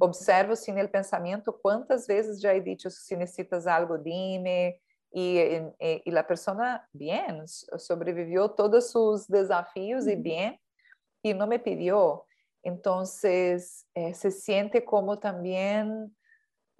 [0.00, 4.74] Observo sim, no pensamento, quantas vezes já he dicho, se necessitas algo, dime,
[5.12, 7.44] e e y la persona bien,
[8.56, 10.60] todos os desafios e bem
[11.22, 12.24] e não me pediu
[12.64, 16.10] então eh, se sente como também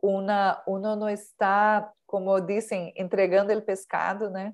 [0.03, 4.53] uma uno não está, como dizem entregando o pescado, um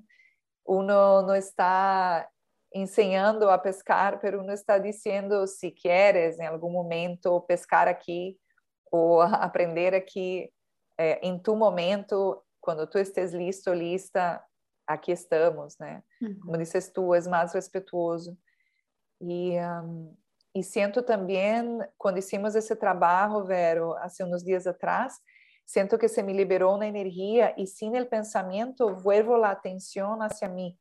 [0.69, 2.27] Uno não está
[2.73, 8.37] ensinando a pescar, mas uno está dizendo si queres em algum momento, pescar aqui
[8.91, 10.51] ou aprender aqui
[10.97, 14.43] eh, em tu momento, quando tu estés listo, lista,
[14.85, 16.03] aqui estamos, né?
[16.21, 16.37] Uhum.
[16.41, 18.37] Como dices tu, és mais respetuoso.
[19.21, 20.13] E, um,
[20.53, 25.13] e sinto também, quando hicimos esse trabalho, Vero, assim, uns dias atrás,
[25.65, 30.49] sinto que se me liberou uma energia e sem o pensamento, vuelvo a atenção hacia
[30.49, 30.77] mim.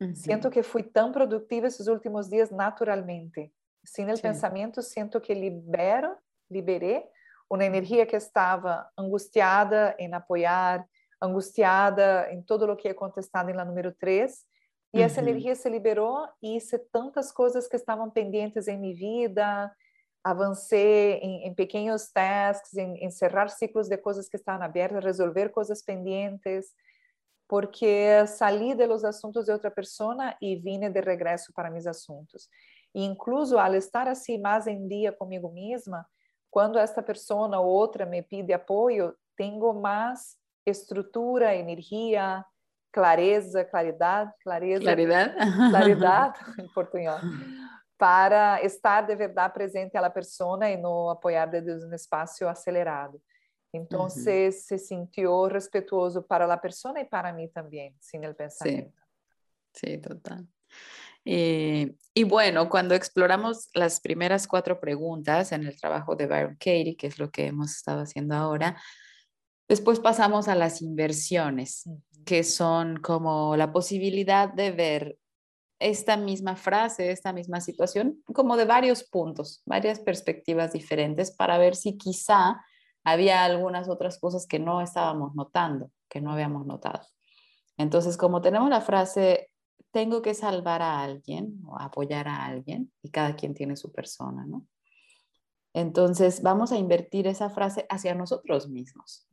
[0.00, 0.12] Uhum.
[0.12, 3.52] Sinto que fui tão produtiva esses últimos dias naturalmente.
[3.84, 6.16] Sem o pensamento, sinto que libero,
[6.50, 7.04] liberei
[7.48, 10.84] uma energia que estava angustiada em apoiar,
[11.20, 14.44] angustiada em todo o que é contestado em lá número 3.
[14.94, 15.04] E uhum.
[15.04, 19.72] essa energia se liberou e hice tantas coisas que estavam pendentes em minha vida,
[20.22, 25.82] avancei em, em pequenos tasks, em encerrar ciclos de coisas que estavam abertas, resolver coisas
[25.82, 26.66] pendentes,
[27.48, 32.48] porque saí de los assuntos de outra pessoa e vine de regresso para meus assuntos.
[32.94, 36.06] E incluso al estar assim mais em dia comigo mesma,
[36.50, 42.44] quando esta pessoa ou outra me pede apoio, tenho mais estrutura, energia,
[42.92, 45.34] clareza, claridade, clareza, claridade,
[45.70, 47.20] claridade em português,
[47.96, 53.20] para estar de verdade presente à pessoa e não apoiar de Deus no espaço acelerado.
[53.72, 54.08] Então, uhum.
[54.08, 58.92] se sentiu respetuoso para a pessoa e para mim também, sem o pensamento.
[59.74, 60.44] Sim, sí, total.
[61.24, 66.96] Eh, y bueno, cuando exploramos las primeras cuatro preguntas en el trabajo de Byron Katie,
[66.96, 68.80] que es lo que hemos estado haciendo ahora,
[69.68, 71.88] después pasamos a las inversiones,
[72.24, 75.18] que son como la posibilidad de ver
[75.78, 81.76] esta misma frase, esta misma situación, como de varios puntos, varias perspectivas diferentes para ver
[81.76, 82.64] si quizá
[83.04, 87.06] había algunas otras cosas que no estábamos notando, que no habíamos notado.
[87.76, 89.50] Entonces, como tenemos la frase
[89.96, 94.44] tengo que salvar a alguien o apoyar a alguien y cada quien tiene su persona,
[94.44, 94.66] ¿no?
[95.72, 99.26] Entonces vamos a invertir esa frase hacia nosotros mismos.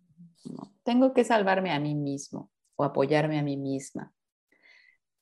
[0.83, 4.13] Tengo que salvarme a mí mismo o apoyarme a mí misma.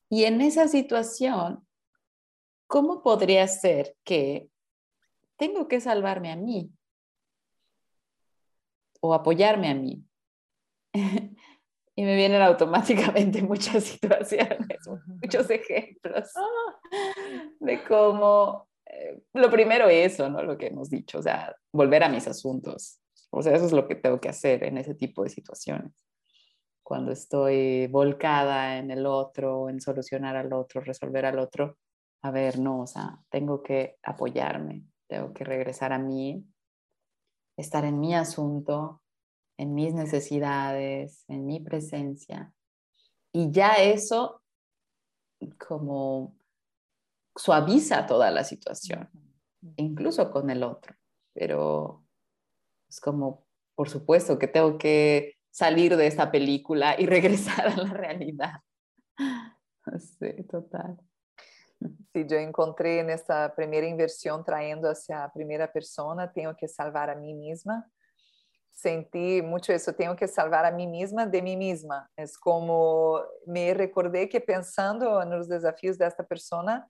[0.08, 1.66] Y en esa situación,
[2.66, 4.48] ¿cómo podría ser que
[5.36, 6.70] tengo que salvarme a mí
[9.00, 10.04] o apoyarme a mí?
[11.94, 14.78] y me vienen automáticamente muchas situaciones,
[15.22, 16.32] muchos ejemplos
[17.60, 20.42] de cómo, eh, lo primero eso, ¿no?
[20.42, 23.01] Lo que hemos dicho, o sea, volver a mis asuntos.
[23.34, 25.92] O sea, eso es lo que tengo que hacer en ese tipo de situaciones.
[26.82, 31.78] Cuando estoy volcada en el otro, en solucionar al otro, resolver al otro,
[32.22, 36.44] a ver, no, o sea, tengo que apoyarme, tengo que regresar a mí,
[37.56, 39.02] estar en mi asunto,
[39.56, 42.52] en mis necesidades, en mi presencia.
[43.32, 44.42] Y ya eso
[45.58, 46.36] como
[47.34, 49.08] suaviza toda la situación,
[49.76, 50.94] incluso con el otro.
[51.32, 52.01] Pero
[52.92, 57.92] es como, por supuesto, que tengo que salir de esta película y regresar a la
[57.92, 58.54] realidad.
[59.98, 60.96] Sí, total.
[62.12, 67.10] Sí, yo encontré en esta primera inversión trayendo hacia la primera persona, tengo que salvar
[67.10, 67.90] a mí misma
[68.72, 72.08] senti muito isso, eu tenho que salvar a mim mesma de mim mesma.
[72.16, 76.84] É como me recordei que pensando nos desafios desta pessoa,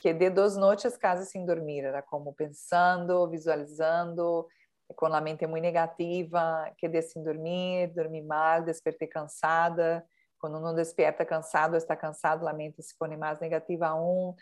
[0.00, 4.46] que de duas noites quase sem dormir, era como pensando, visualizando,
[4.94, 10.04] com a mente muito negativa, que de sem dormir, dormir mal, despertei cansada.
[10.38, 14.34] Quando não desperta cansado, está cansado, a mente se põe mais negativa aún.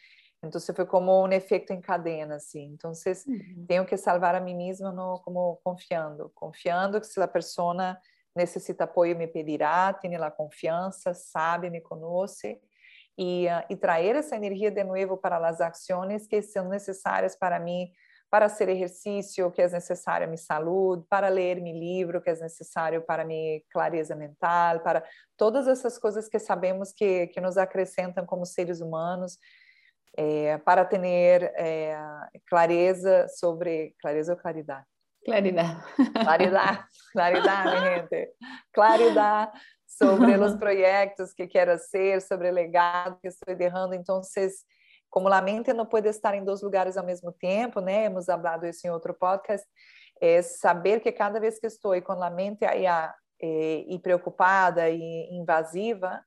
[0.44, 2.72] Então, foi como um efeito em cadena, assim.
[2.72, 3.66] Então, uhum.
[3.66, 7.96] tenho que salvar a mim mesma no, como confiando, confiando que se a pessoa
[8.34, 12.60] necessita apoio, me pedirá, tem a confiança, sabe, me conhece,
[13.16, 17.60] e, uh, e trazer essa energia de novo para as ações que são necessárias para
[17.60, 17.88] mim,
[18.32, 23.02] para fazer exercício, que é necessário minha saúde, para ler meu livro, que é necessário
[23.02, 25.04] para minha clareza mental, para
[25.36, 29.36] todas essas coisas que sabemos que, que nos acrescentam como seres humanos,
[30.16, 31.94] é, para ter é,
[32.48, 34.86] clareza sobre clareza ou claridade?
[35.26, 35.84] Claridade.
[36.24, 38.32] Claridade claridade gente.
[38.72, 39.52] Claridade
[39.86, 44.22] sobre os projetos que quero ser sobre o legado que estou derrando então
[45.12, 48.06] como a mente não pode estar em dois lugares ao mesmo tempo né?
[48.06, 49.64] Hemos falado isso em outro podcast.
[50.20, 55.28] É saber que cada vez que estou com a mente aí é, e preocupada e
[55.32, 56.20] invasiva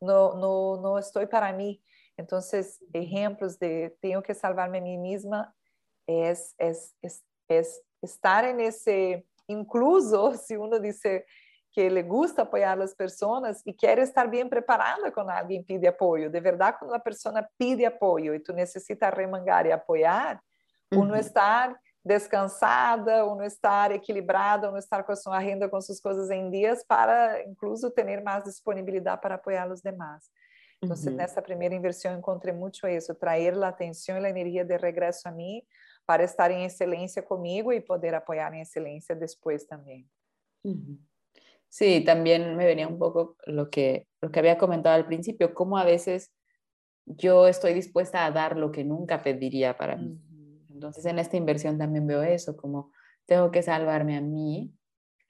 [0.00, 1.78] não, não, não estou para mim
[2.18, 2.38] então,
[2.94, 5.52] exemplos de tenho que salvar-me a mim mesma
[6.08, 7.08] é, é, é,
[7.50, 7.62] é
[8.02, 11.24] estar nesse, incluso se uno disse
[11.72, 16.28] que le gusta apoiar as pessoas e quer estar bem preparada quando alguém pede apoio.
[16.30, 20.40] De verdade, quando a pessoa pede apoio e tu necessita remangar e apoiar,
[20.92, 21.00] uhum.
[21.00, 25.80] uno estar descansada, ou não estar equilibrada, ou não estar com a sua renda, com
[25.80, 30.24] suas coisas em dias, para incluso ter mais disponibilidade para apoiar os demais.
[30.82, 31.16] Então, uhum.
[31.16, 35.30] nessa primeira inversão, encontrei muito isso, trazer a atenção e a energia de regresso a
[35.30, 35.62] mim,
[36.04, 40.04] para estar em excelência comigo e poder apoiar em excelência depois também.
[40.64, 40.98] Uhum.
[41.72, 45.78] Sí, también me venía un poco lo que, lo que había comentado al principio, cómo
[45.78, 46.30] a veces
[47.06, 50.20] yo estoy dispuesta a dar lo que nunca pediría para mí.
[50.68, 52.92] Entonces en esta inversión también veo eso, como
[53.24, 54.70] tengo que salvarme a mí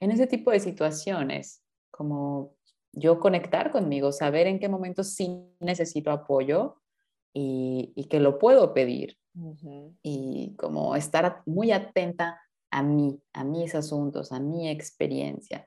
[0.01, 2.57] en ese tipo de situaciones, como
[2.91, 6.81] yo conectar conmigo, saber en qué momento sí necesito apoyo
[7.31, 9.17] y, que lo puedo pedir.
[10.01, 15.65] Y como estar muy atenta a mí, a mis asuntos, a mi experiencia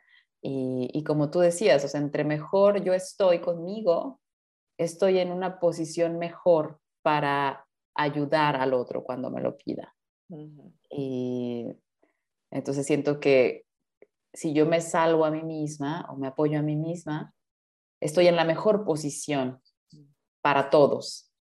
[0.48, 4.20] y, como tú decías, o sea, entre mejor yo estoy conmigo,
[4.78, 7.66] estoy en una posición mejor para
[7.96, 9.96] ayudar al otro cuando me lo pida.
[10.88, 11.66] Y
[12.52, 13.64] entonces siento que
[14.32, 17.34] si yo me salvo a mí misma o me apoyo a mí misma,
[18.00, 19.60] estoy en la mejor posición
[20.42, 21.32] para todos.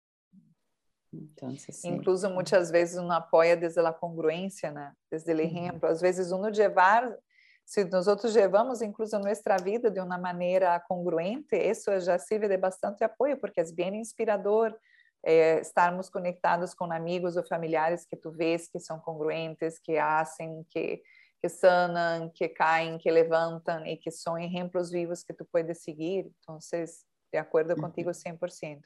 [1.12, 4.96] Entonces, Incluso muchas veces uno apoya desde la congruencia, ¿no?
[5.12, 5.90] desde el ejemplo.
[5.90, 7.20] A veces uno llevar
[7.66, 12.58] se nós outros levamos incluso nossa vida de uma maneira congruente, isso já serve de
[12.58, 14.78] bastante apoio, porque é bem inspirador
[15.24, 20.64] é, estarmos conectados com amigos ou familiares que tu vês que são congruentes, que fazem,
[20.70, 21.02] que,
[21.42, 26.32] que sanam, que caem, que levantam e que são exemplos vivos que tu puedes seguir.
[26.40, 26.60] Então,
[27.34, 28.80] de acordo contigo 100%.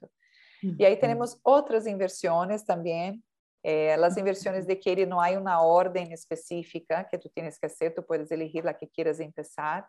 [0.78, 3.22] E aí temos outras inversões também,
[3.64, 7.94] Eh, las inversiones de Katie no hay una orden específica que tú tienes que hacer,
[7.94, 9.88] tú puedes elegir la que quieras empezar.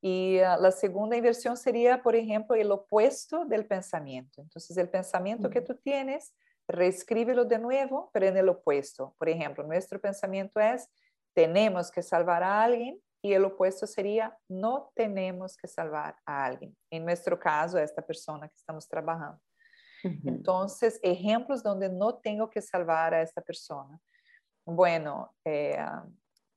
[0.00, 4.40] Y uh, la segunda inversión sería, por ejemplo, el opuesto del pensamiento.
[4.40, 6.32] Entonces, el pensamiento que tú tienes,
[6.68, 9.14] reescríbelo de nuevo, pero en el opuesto.
[9.18, 10.88] Por ejemplo, nuestro pensamiento es,
[11.34, 16.76] tenemos que salvar a alguien, y el opuesto sería, no tenemos que salvar a alguien.
[16.90, 19.40] En nuestro caso, esta persona que estamos trabajando.
[20.02, 23.98] Entonces, ejemplos donde no tengo que salvar a esta persona.
[24.64, 25.78] Bueno, eh,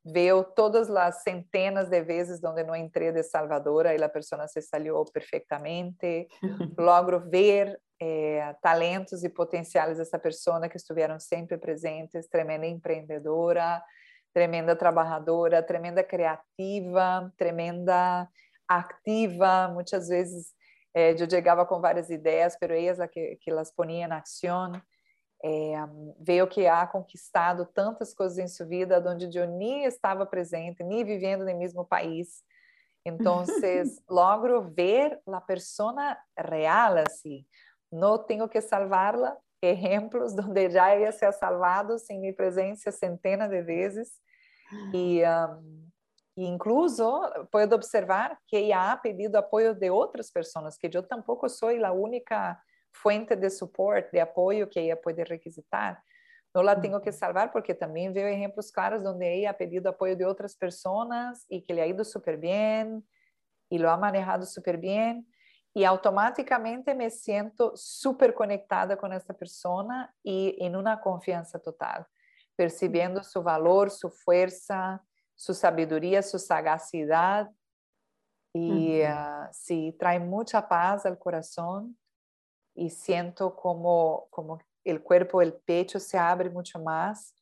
[0.03, 4.61] veo todas las centenas de veces donde no entré de salvadora y la persona se
[4.61, 6.27] salió perfectamente.
[6.77, 13.85] Logro ver eh, talentos y potenciales de esta persona que estuvieron siempre presentes, tremenda emprendedora,
[14.33, 18.31] tremenda trabajadora, tremenda creativa, tremenda
[18.67, 20.55] activa, muchas veces
[20.93, 24.81] eh, eu chegava com várias ideias, pero ellas la que, que las ponía en acción.
[25.43, 25.75] Eh,
[26.19, 31.03] veio que há conquistado tantas coisas em sua vida onde eu nem estava presente, nem
[31.03, 32.43] vivendo no mesmo país.
[33.05, 33.43] Então,
[34.09, 37.45] logro ver a persona real assim.
[37.91, 39.35] Não tenho que salvá-la.
[39.63, 44.09] Exemplos onde já ia ser salvado sem minha presença centenas de vezes.
[44.93, 45.90] E um,
[46.35, 51.77] incluso puedo observar que ella ha pedido apoyo de otras personas, que yo tampoco soy
[51.77, 56.01] la única fuente de soporte, de apoyo que ella puede requisitar.
[56.53, 60.15] No la tengo que salvar porque también veo ejemplos claros donde ella ha pedido apoyo
[60.15, 63.07] de otras personas y que le ha ido súper bien
[63.69, 65.25] y lo ha manejado súper bien.
[65.73, 72.05] Y automáticamente me siento súper conectada con esta persona y en una confianza total,
[72.57, 75.01] percibiendo su valor, su fuerza,
[75.41, 77.49] su sabiduría, su sagacidad.
[78.53, 81.97] Y uh, sí, trae mucha paz al corazón.
[82.75, 87.33] Y siento como, como el cuerpo, el pecho se abre mucho más.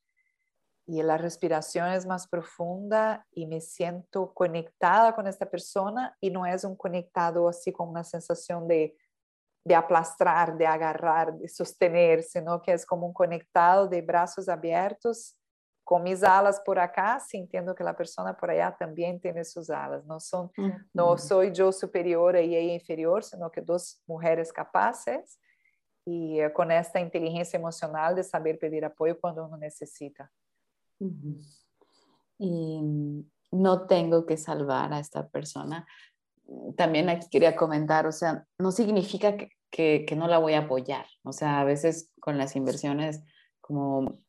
[0.88, 3.28] Y la respiración es más profunda.
[3.32, 6.16] Y me siento conectada con esta persona.
[6.22, 8.96] Y no es un conectado así con una sensación de,
[9.66, 15.39] de aplastrar, de agarrar, de sostener, sino que es como un conectado de brazos abiertos
[15.90, 20.06] com mis alas por acá, sintiendo que a pessoa por allá também tem suas alas.
[20.06, 20.80] Não sou, uhum.
[20.94, 25.40] não sou eu superior e ela inferior, sino que duas mulheres capazes
[26.06, 30.30] e com esta inteligência emocional de saber pedir apoio quando uno necessita.
[31.00, 31.40] Uhum.
[32.40, 35.88] E não tenho que salvar a esta persona.
[36.78, 40.60] También aquí quería comentar, o sea, no significa que, que, que no la voy a
[40.60, 41.08] apoyar.
[41.24, 43.24] O sea, a veces con las inversiones,
[43.60, 44.20] como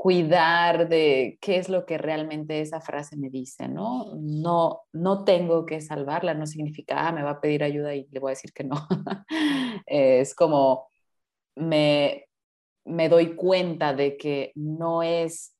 [0.00, 4.14] cuidar de qué es lo que realmente esa frase me dice, ¿no?
[4.16, 8.18] No, no tengo que salvarla, no significa, ah, me va a pedir ayuda y le
[8.18, 8.76] voy a decir que no.
[9.86, 10.88] es como,
[11.54, 12.24] me,
[12.86, 15.54] me doy cuenta de que no es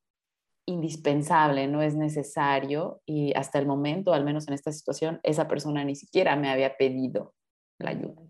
[0.65, 5.83] indispensable, no es necesario y hasta el momento, al menos en esta situación, esa persona
[5.83, 7.35] ni siquiera me había pedido
[7.77, 8.23] la ayuda.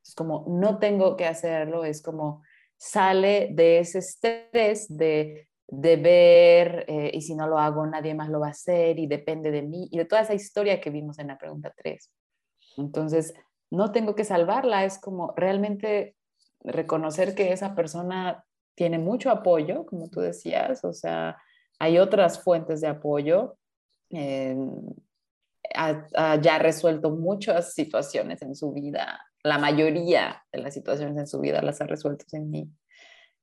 [0.00, 2.44] Es como, no tengo que hacerlo, es como,
[2.76, 8.40] sale de ese estrés de deber, eh, y si no lo hago nadie más lo
[8.40, 11.28] va a hacer y depende de mí, y de toda esa historia que vimos en
[11.28, 12.12] la pregunta 3.
[12.76, 13.34] Entonces,
[13.70, 16.16] no tengo que salvarla, es como realmente
[16.60, 18.44] reconocer que esa persona
[18.74, 21.36] tiene mucho apoyo, como tú decías, o sea,
[21.78, 23.56] hay otras fuentes de apoyo.
[25.74, 31.40] ha, ya resuelto muchas situaciones en su vida, la mayoría de las situaciones en su
[31.40, 32.68] vida las ha resuelto sin mí.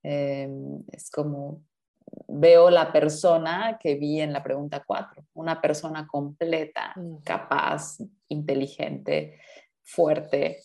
[0.04, 1.64] Em, es como
[2.28, 7.18] veo la persona que vi en la pregunta 4, una persona completa, mm.
[7.24, 7.98] capaz,
[8.28, 9.40] inteligente,
[9.84, 10.58] fuerte.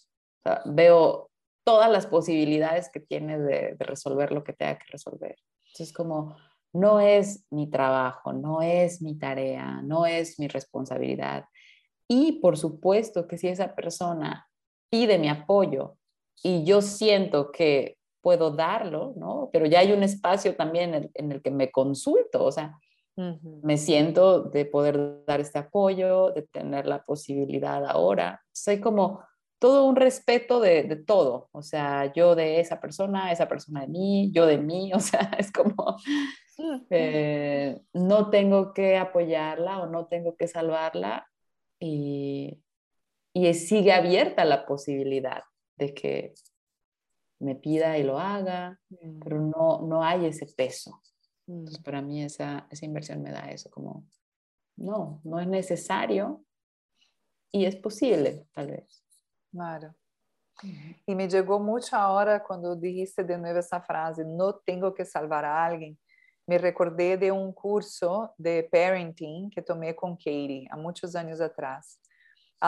[0.65, 1.31] veo
[1.65, 5.37] todas las posibilidades que tiene de, resolver lo que tenga que resolver.
[5.67, 6.37] Entonces, como
[6.73, 11.45] no es mi trabajo, no es mi tarea, no es mi responsabilidad.
[12.09, 14.49] Y por supuesto que si esa persona
[14.91, 15.99] pide mi apoyo
[16.43, 17.98] y yo siento que
[18.29, 19.49] puedo darlo, ¿no?
[19.55, 22.79] Pero ya hay un espacio también en el, que me consulto, o sea,
[23.63, 28.43] me siento de poder dar este apoyo, de tener la posibilidad ahora.
[28.53, 29.23] Soy como
[29.59, 33.89] todo un respeto de, de, todo, o sea, yo de esa persona, esa persona de
[33.89, 35.97] mí, yo de mí, o sea, es como,
[36.91, 41.27] eh, no tengo que apoyarla o no tengo que salvarla
[41.81, 42.61] y,
[43.33, 45.45] y sigue abierta la posibilidad
[45.79, 46.35] de que
[47.41, 48.81] me pida y lo haga,
[49.23, 49.51] pero mm.
[49.51, 51.01] no, no hay ese peso.
[51.47, 51.83] Entonces, mm.
[51.83, 54.07] para mí esa, esa inversión me da eso, como,
[54.77, 56.45] no, no es necesario
[57.51, 59.05] y es posible, tal vez.
[59.51, 59.95] Claro.
[61.07, 65.45] Y me llegó mucho ahora cuando dijiste de nuevo esa frase, no tengo que salvar
[65.45, 65.97] a alguien.
[66.47, 72.01] Me recordé de un curso de parenting que tomé con Katie há muchos años atrás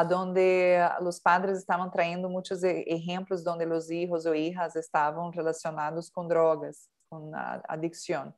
[0.09, 6.26] donde os padres estavam traindo muitos exemplos onde os hijos ou hijas estavam relacionados com
[6.26, 7.32] drogas, com
[7.68, 8.32] adicção.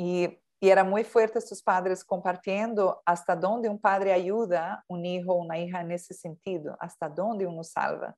[0.00, 5.30] E, e era muito forte esses padres compartilhando hasta onde um padre ajuda um hijo
[5.30, 8.14] ou uma hija nesse sentido, hasta onde um salva.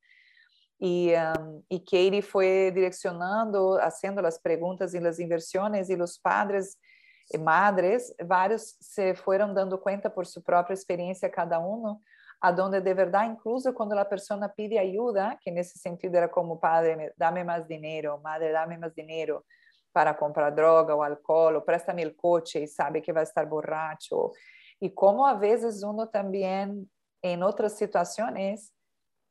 [0.80, 6.76] E, um, e Katie foi direcionando, fazendo as perguntas e as inversões, e os padres
[7.32, 11.98] e madres, vários se foram dando conta por sua própria experiência, cada um,
[12.47, 16.30] a donde de verdad, incluso cuando la persona pide ayuda, que en ese sentido era
[16.30, 19.47] como, padre, dame más dinero, madre, dame más dinero
[19.90, 23.49] para comprar droga o alcohol, o préstame el coche y sabe que va a estar
[23.49, 24.32] borracho.
[24.78, 26.90] Y como a veces uno también
[27.22, 28.74] en otras situaciones,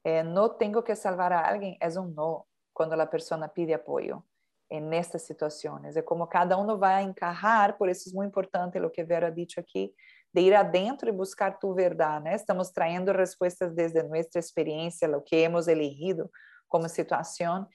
[0.04, 4.26] eh, no tengo que salvar a alguien, es un no cuando la persona pide apoyo
[4.70, 5.96] en estas situaciones.
[5.96, 9.28] Es como cada uno va a encajar, por eso es muy importante lo que Vera
[9.28, 9.96] ha dicho aquí,
[10.34, 12.36] de ir adentro e buscar tu verdade, né?
[12.36, 16.30] Estamos traindo respostas desde nossa experiência, o que hemos elegido
[16.68, 17.68] como situação.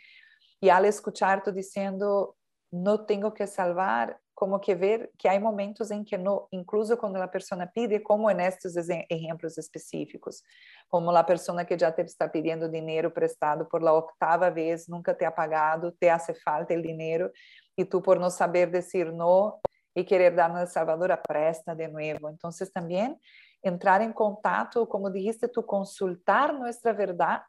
[0.61, 2.35] E al escuchar tu dizendo,
[2.73, 7.17] não tenho que salvar, como que ver que há momentos em que não, incluso quando
[7.17, 10.43] a pessoa pide, como nestes exemplos específicos,
[10.89, 15.13] como a pessoa que já te está pedindo dinheiro prestado por la octava vez, nunca
[15.15, 17.33] te ha pagado, te hace falta o dinheiro,
[17.77, 19.59] e tu por não saber dizer não,
[19.95, 22.29] y querer darnos a Salvador presta de nuevo.
[22.29, 23.19] Entonces también
[23.63, 27.43] entrar en contacto, como dijiste tú, consultar nuestra verdad,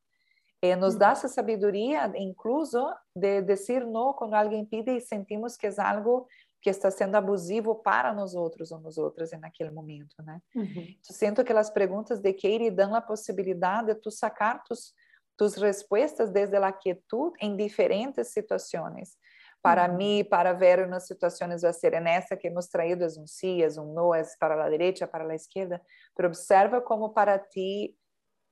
[0.61, 5.67] eh, nos da esa sabiduría incluso de decir no cuando alguien pide y sentimos que
[5.67, 6.27] es algo
[6.61, 10.41] que está sendo abusivo para nós outros ou nosotras naquele momento, né?
[10.53, 10.97] Uhum.
[11.01, 14.93] sinto que as perguntas de Katie dão a possibilidade de tu sacar tus,
[15.37, 19.17] tus respostas desde a quietud em diferentes situações.
[19.61, 19.97] Para uhum.
[19.97, 23.27] mí, para ver unas situaciones va a ser en esta que hemos traído es un
[23.27, 25.81] sí, es un no, es para la derecha, para la izquierda,
[26.15, 27.97] pero observa como para ti,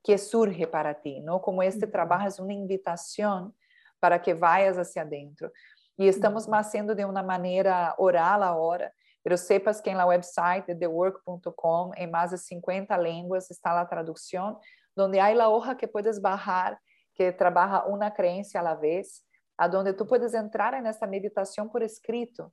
[0.03, 1.41] que surge para ti, ¿no?
[1.41, 1.91] Como este uhum.
[1.91, 3.55] trabajo es una invitación
[3.99, 5.51] para que vayas hacia adentro.
[5.97, 6.55] E estamos uhum.
[6.55, 8.93] haciendo de uma maneira oral agora,
[9.23, 13.87] pero sepas que en la website de thework.com, en más de 50 lenguas, está la
[13.87, 14.57] traducción,
[14.95, 16.79] donde hay la hoja que puedes bajar,
[17.13, 19.25] que trabaja una creencia a la vez,
[19.57, 22.51] aonde tu puedes entrar nessa meditação por escrito.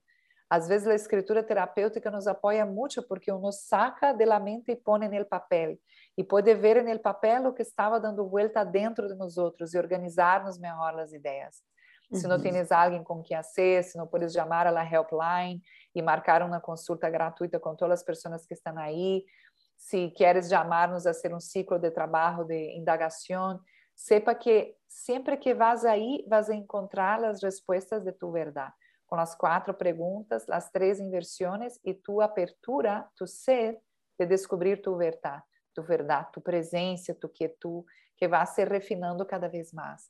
[0.49, 4.75] Às vezes a escritura terapêutica nos apoia muito porque uno saca de la mente e
[4.75, 5.77] põe no papel
[6.17, 9.77] e pode ver no papel o que estava dando vuelta dentro de nós outros e
[9.77, 11.63] organizar-nos melhor as ideias.
[12.11, 12.19] Uhum.
[12.19, 15.61] Se não tens alguém com quem fazer, se não podes chamar a la helpline
[15.95, 19.25] e marcar uma consulta gratuita com todas as pessoas que estão aí,
[19.75, 23.59] se queres chamar-nos a ser um ciclo de trabalho de indagação,
[23.95, 28.73] sepa que sempre que vas aí, vas a encontrar as respostas de tu verdade,
[29.07, 33.79] com as quatro perguntas, as três inversões e tu apertura, tu ser
[34.19, 35.43] de descobrir tu verdade,
[35.73, 37.83] tu verdade, tu presença, tu quietud,
[38.17, 40.09] que vai se refinando cada vez mais.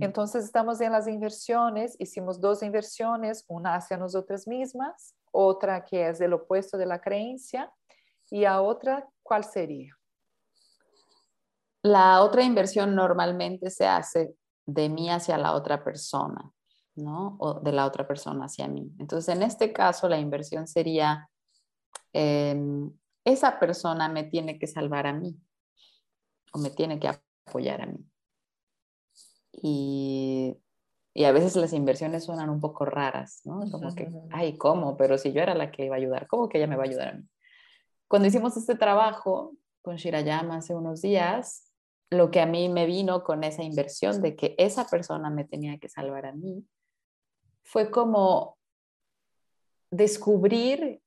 [0.00, 6.20] Entonces estamos en las inversiones, hicimos dos inversiones, una hacia nosotras mismas, otra que es
[6.20, 7.72] el opuesto de la creencia,
[8.30, 9.95] y a otra, ¿cuál sería?
[11.86, 14.34] La otra inversión normalmente se hace
[14.66, 16.50] de mí hacia la otra persona,
[16.96, 17.36] ¿no?
[17.38, 18.90] O de la otra persona hacia mí.
[18.98, 21.30] Entonces, en este caso, la inversión sería,
[22.12, 22.90] em,
[23.24, 25.36] esa persona me tiene que salvar a mí
[26.52, 27.08] o me tiene que
[27.46, 28.04] apoyar a mí.
[29.52, 30.56] Y,
[31.24, 33.60] a veces las inversiones suenan un poco raras, ¿no?
[33.70, 34.96] Como que, ay, ¿cómo?
[34.96, 36.86] Pero si yo era la que iba a ayudar, ¿cómo que ella me va a
[36.86, 37.24] ayudar a mí?
[38.08, 41.65] Cuando hicimos este trabajo con Shirayama hace unos días,
[42.10, 45.78] lo que a mí me vino con esa inversión de que esa persona me tenía
[45.78, 46.64] que salvar a mí,
[47.62, 48.56] fue como
[49.90, 51.00] descubrir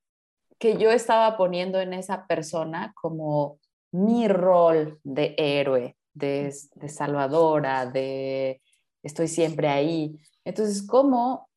[0.58, 3.60] que yo estaba poniendo en esa persona como
[3.92, 6.52] mi rol de héroe, de,
[6.88, 8.62] salvadora, de
[9.02, 10.20] estoy siempre ahí.
[10.44, 11.49] Entonces, ¿cómo?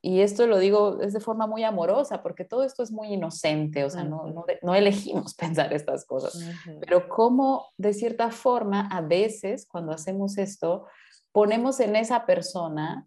[0.00, 3.84] Y esto lo digo es de forma muy amorosa, porque todo esto es muy inocente,
[3.84, 4.32] o sea, no,
[4.62, 6.38] no, elegimos pensar estas cosas,
[6.80, 10.86] pero cómo de cierta forma a veces cuando hacemos esto,
[11.32, 13.06] ponemos en esa persona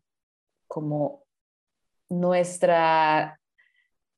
[0.68, 1.24] como
[2.10, 3.39] nuestra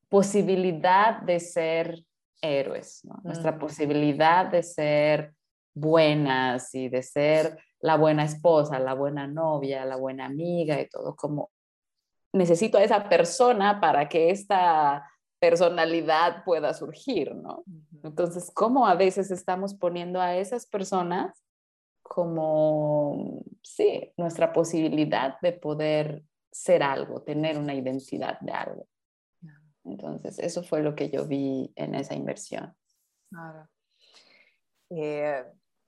[0.09, 2.03] posibilidad de ser
[2.41, 5.33] héroes, nuestra posibilidad de ser
[5.73, 11.15] buenas y de ser la buena esposa, la buena novia, la buena amiga y todo,
[11.15, 11.51] como
[12.33, 15.09] necesito a esa persona para que esta
[15.39, 17.63] personalidad pueda surgir, ¿no?
[18.03, 21.43] Entonces, ¿cómo a veces estamos poniendo a esas personas
[22.01, 28.87] como, sí, nuestra posibilidad de poder ser algo, tener una identidad de algo?
[29.85, 32.73] Entonces, eso fue lo que yo vi en esa inversión.
[33.29, 33.67] Claro.
[34.89, 35.43] Eh,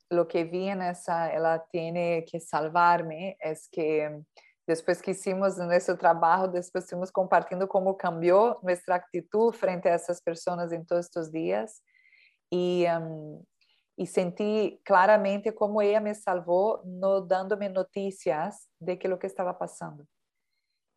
[0.09, 4.21] lo que vi en esa, ella tiene que salvarme, es que
[4.67, 10.21] después que hicimos nuestro trabajo, después estuvimos compartiendo cómo cambió nuestra actitud frente a esas
[10.21, 11.83] personas en todos estos días.
[12.49, 13.43] Y, um,
[14.83, 20.05] claramente cómo ella me salvó no dándome noticias de que lo que estaba pasando.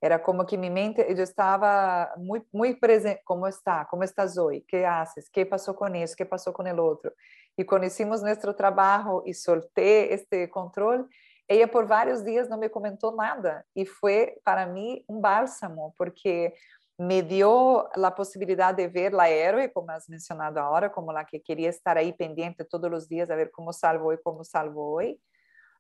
[0.01, 3.87] Era como que mi mente, yo estaba muy, muy presente, ¿cómo está?
[3.91, 4.65] ¿Cómo estás hoy?
[4.69, 5.29] ¿Qué haces?
[5.31, 6.15] ¿Qué pasó con eso?
[6.17, 7.13] ¿Qué pasó con el otro?
[7.57, 8.23] Y cuando hicimos
[8.55, 11.09] trabajo y solté este control,
[11.49, 16.53] ela por vários dias não me comentou nada e foi para mim um bálsamo, porque
[16.99, 21.39] me deu a possibilidade de ver a héroe, como has mencionado agora, como a que
[21.39, 25.17] queria estar aí pendente todos os dias a ver como salvo e como salvo hoje.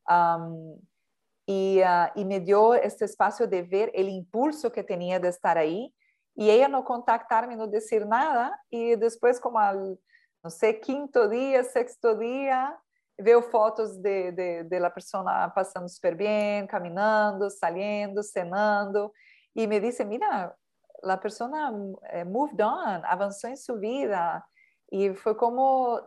[0.08, 0.80] Um,
[1.46, 5.90] e, uh, me deu este espaço de ver o impulso que tinha de estar aí
[6.36, 9.98] e ela não contactar-me, não dizer nada e depois como al,
[10.42, 12.76] não sei quinto dia, sexto dia
[13.18, 19.12] veo fotos de, de, de la persona pasando súper bien, caminando, saliendo, cenando,
[19.54, 20.56] y me dice, mira,
[21.02, 21.72] la persona
[22.12, 24.48] eh, moved on, avanzó en su vida,
[24.90, 26.00] y fue como,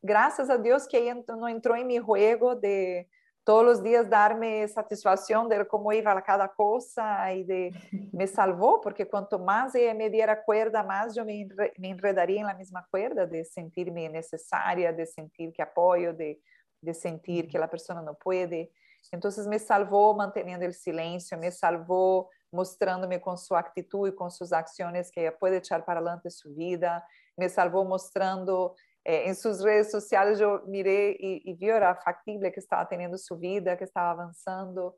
[0.00, 3.10] gracias a Dios que ella no entró en mi juego de
[3.44, 7.70] todos los días darme satisfacción de cómo iba cada cosa y de
[8.12, 12.46] me salvó, porque cuanto más ella me diera cuerda, más yo me, me enredaría en
[12.46, 16.40] la misma cuerda de sentirme necesaria, de sentir que apoyo, de,
[16.80, 18.72] de sentir que la persona no puede.
[19.10, 24.52] Entonces me salvó manteniendo el silencio, me salvó mostrándome con su actitud y con sus
[24.52, 29.62] acciones que ella puede echar para adelante su vida, me salvó mostrando eh, en sus
[29.62, 33.84] redes sociales yo miré y, y vi era factible que estaba teniendo su vida, que
[33.84, 34.96] estaba avanzando.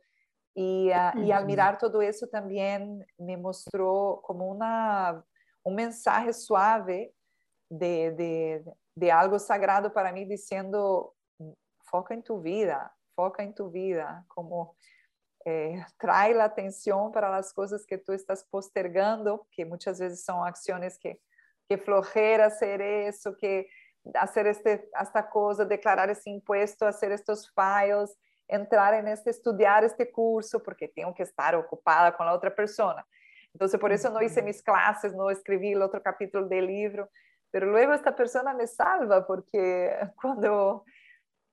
[0.55, 5.25] Y, uh, y, al mirar todo eso también me mostró como una,
[5.65, 7.13] un mensaje suave
[7.69, 11.17] de, de, de algo sagrado para mí diciendo,
[11.81, 14.77] foca en tu vida, foca en tu vida, como
[15.45, 20.47] eh, trae la atención para las cosas que tú estás postergando, que muchas veces son
[20.47, 21.21] acciones que,
[21.69, 23.67] que flojera hacer eso, que
[24.15, 28.11] hacer, esta coisa, declarar esse imposto, fazer estes files,
[28.49, 33.05] entrar nesse, estudar este curso, porque tenho que estar ocupada com a outra pessoa.
[33.55, 37.09] Então, por isso não fiz minhas classes, não escrevi o outro capítulo do livro.
[37.53, 39.91] Mas luego esta pessoa me salva, porque
[40.21, 40.85] quando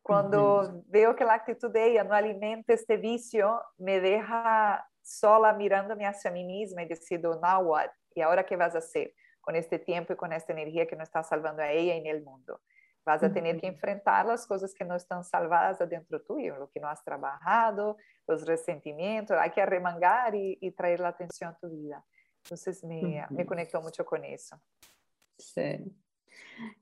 [0.03, 0.83] quando uhum.
[0.89, 3.47] veo que a atitude dela não alimenta este vício,
[3.79, 7.93] me deixa sola mirando-me hacia mim mesma e decido, now what?
[8.15, 9.13] E agora que vas a ser?
[9.41, 12.23] Con este tiempo y con esta energía que no está salvando a ella en el
[12.23, 12.61] mundo.
[13.03, 16.79] Vas a tener que enfrentar las cosas que no están salvadas adentro tuyo, lo que
[16.79, 21.69] no has trabajado, los resentimientos, hay que arremangar y, y traer la atención a tu
[21.69, 22.05] vida.
[22.43, 24.61] Entonces me, me conectó mucho con eso.
[25.37, 25.79] Sí.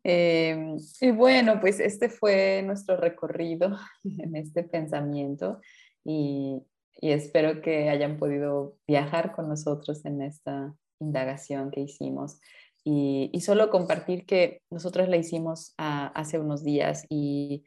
[0.04, 5.62] Eh, y bueno, pues este fue nuestro recorrido en este pensamiento
[6.04, 6.62] y,
[7.02, 12.40] y espero que hayan podido viajar con nosotros en esta indagación que hicimos.
[12.84, 17.64] Y, y solo compartir que nosotros la hicimos hace unos días y,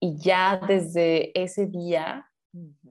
[0.00, 2.28] y, ya desde ese día,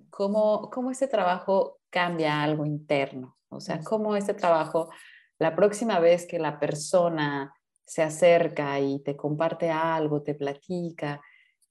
[0.09, 3.37] cómo, cómo ese trabajo cambia algo interno.
[3.49, 4.89] O sea, cómo ese trabajo,
[5.37, 7.53] la próxima vez que la persona
[7.85, 11.21] se acerca y te comparte algo, te platica,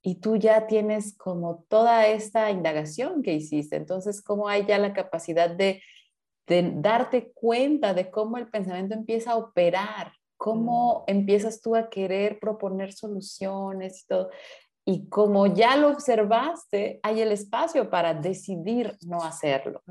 [0.03, 3.77] y tú ya tienes como toda esta indagación que hiciste.
[3.77, 5.83] Entonces, ¿cómo hay ya la capacidad de,
[6.49, 10.13] de darte cuenta de cómo el pensamiento empieza a operar?
[10.37, 11.11] ¿Cómo mm.
[11.11, 14.31] empiezas tú a querer proponer soluciones y todo?
[14.85, 19.83] Y como ya lo observaste, hay el espacio para decidir no hacerlo.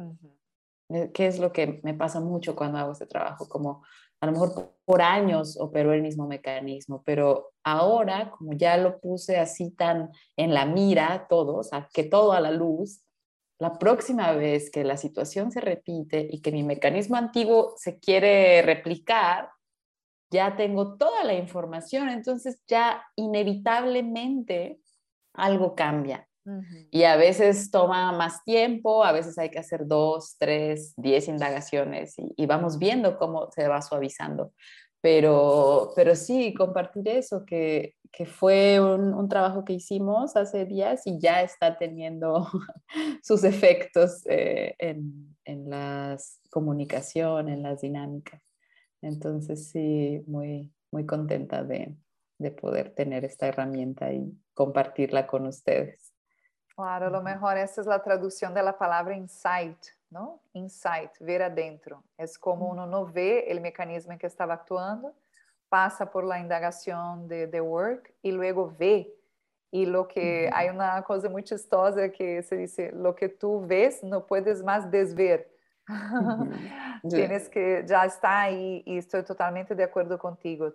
[0.90, 3.48] Eh, ¿Qué es lo que me pasa mucho cuando hago este trabajo?
[3.48, 3.84] Como
[4.20, 9.38] a lo mejor por años operó el mismo mecanismo, pero ahora, como ya lo puse
[9.38, 13.04] así tan en la mira todo, o sea, que todo a la luz,
[13.60, 18.62] la próxima vez que la situación se repite y que mi mecanismo antiguo se quiere
[18.62, 19.50] replicar,
[20.30, 24.80] ya tengo toda la información, entonces ya inevitablemente
[25.34, 26.28] algo cambia.
[26.92, 32.16] Y a veces toma más tiempo, a veces hay que hacer dos, tres, diez indagaciones
[32.18, 34.54] y, vamos viendo cómo se va suavizando.
[35.02, 41.06] Pero, pero sí, compartir eso, que, que fue un, un, trabajo que hicimos hace días
[41.06, 42.48] y ya está teniendo
[43.24, 46.18] sus efectos eh, en, en la
[46.50, 48.42] comunicación, en las dinámicas.
[49.02, 51.96] Entonces, sí, muy, muy contenta de,
[52.40, 56.14] de poder tener esta herramienta y compartirla con ustedes.
[56.76, 60.40] Claro, lo mejor essa é a tradução da palavra insight, ¿no?
[60.54, 62.04] Insight, ver adentro.
[62.18, 65.14] É como um novo el mecanismo que estava actuando,
[65.70, 69.14] passa por la indagação de, de work e luego vê
[69.72, 70.52] e lo que, uhum.
[70.54, 75.48] hay una cosa chistosa que se diz, lo que tu vês não puedes mais desver.
[75.90, 76.52] Uhum.
[77.06, 77.10] É.
[77.10, 80.74] Tienes que, está aí e estou totalmente de acordo contigo.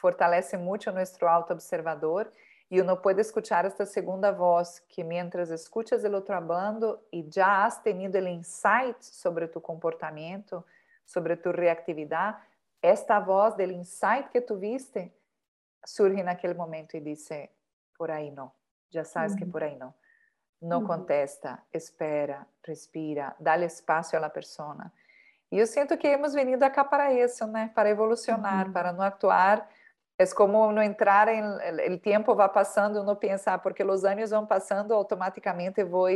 [0.00, 2.32] Fortalece muito o nosso autoobservador observador
[2.68, 7.64] y uno puede escuchar esta segunda voz que mientras escuchas el otro hablando y ya
[7.64, 10.66] has tenido el insight sobre tu comportamiento,
[11.04, 12.38] sobre tu reactividad,
[12.80, 15.14] esta voz del insight que tuviste
[15.84, 17.52] surge en aquel momento y dice,
[17.96, 18.54] por ahí no,
[18.90, 19.94] ya sabes que por ahí no.
[20.60, 24.90] No contesta, espera, respira, dale espacio a la persona.
[25.50, 27.70] Y yo siento que hemos venido acá para eso, ¿no?
[27.74, 29.68] Para evolucionar, para no actuar
[30.18, 34.46] é como não entrar em o tempo vai passando não pensar porque os anos vão
[34.46, 36.08] passando automaticamente vou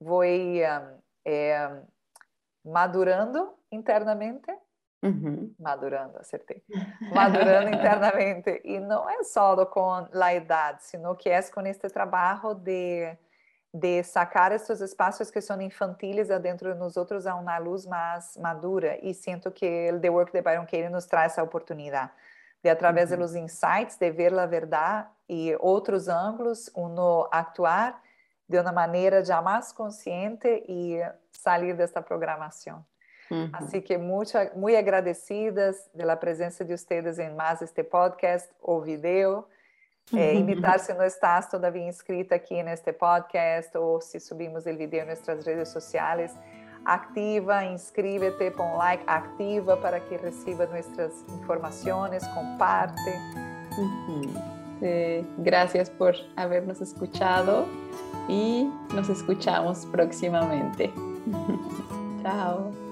[0.00, 1.82] vou é,
[2.64, 4.50] madurando internamente
[5.02, 5.54] uhum.
[5.58, 6.62] madurando acertei
[7.14, 8.60] madurando internamente.
[8.64, 13.16] E não é só com a idade sino que é com este trabalho de
[13.72, 18.34] de sacar esses espaços que são infantis adentro de nós outros a uma luz mais
[18.38, 18.98] madura.
[19.02, 22.10] E sinto que o The Work de Byron Katie nos traz essa oportunidade
[22.62, 23.18] de através uhum.
[23.18, 28.00] dos insights, de ver a verdade e outros ângulos, uno actuar
[28.48, 31.00] de uma maneira já mais consciente e
[31.30, 32.84] sair desta programação.
[33.30, 33.50] Uhum.
[33.52, 39.44] Assim que muito, muito agradecidas pela presença de vocês em mais este podcast ou vídeo.
[40.16, 45.02] É, imitar se não estás todavia inscrita aqui neste podcast ou se subimos o vídeo
[45.02, 46.34] em nossas redes sociais
[46.88, 53.12] activa, inscríbete, pon like, activa para que reciba nuestras informaciones, comparte.
[55.38, 57.66] gracias por habernos escuchado
[58.28, 60.92] y nos escuchamos próximamente.
[62.22, 62.87] Chao.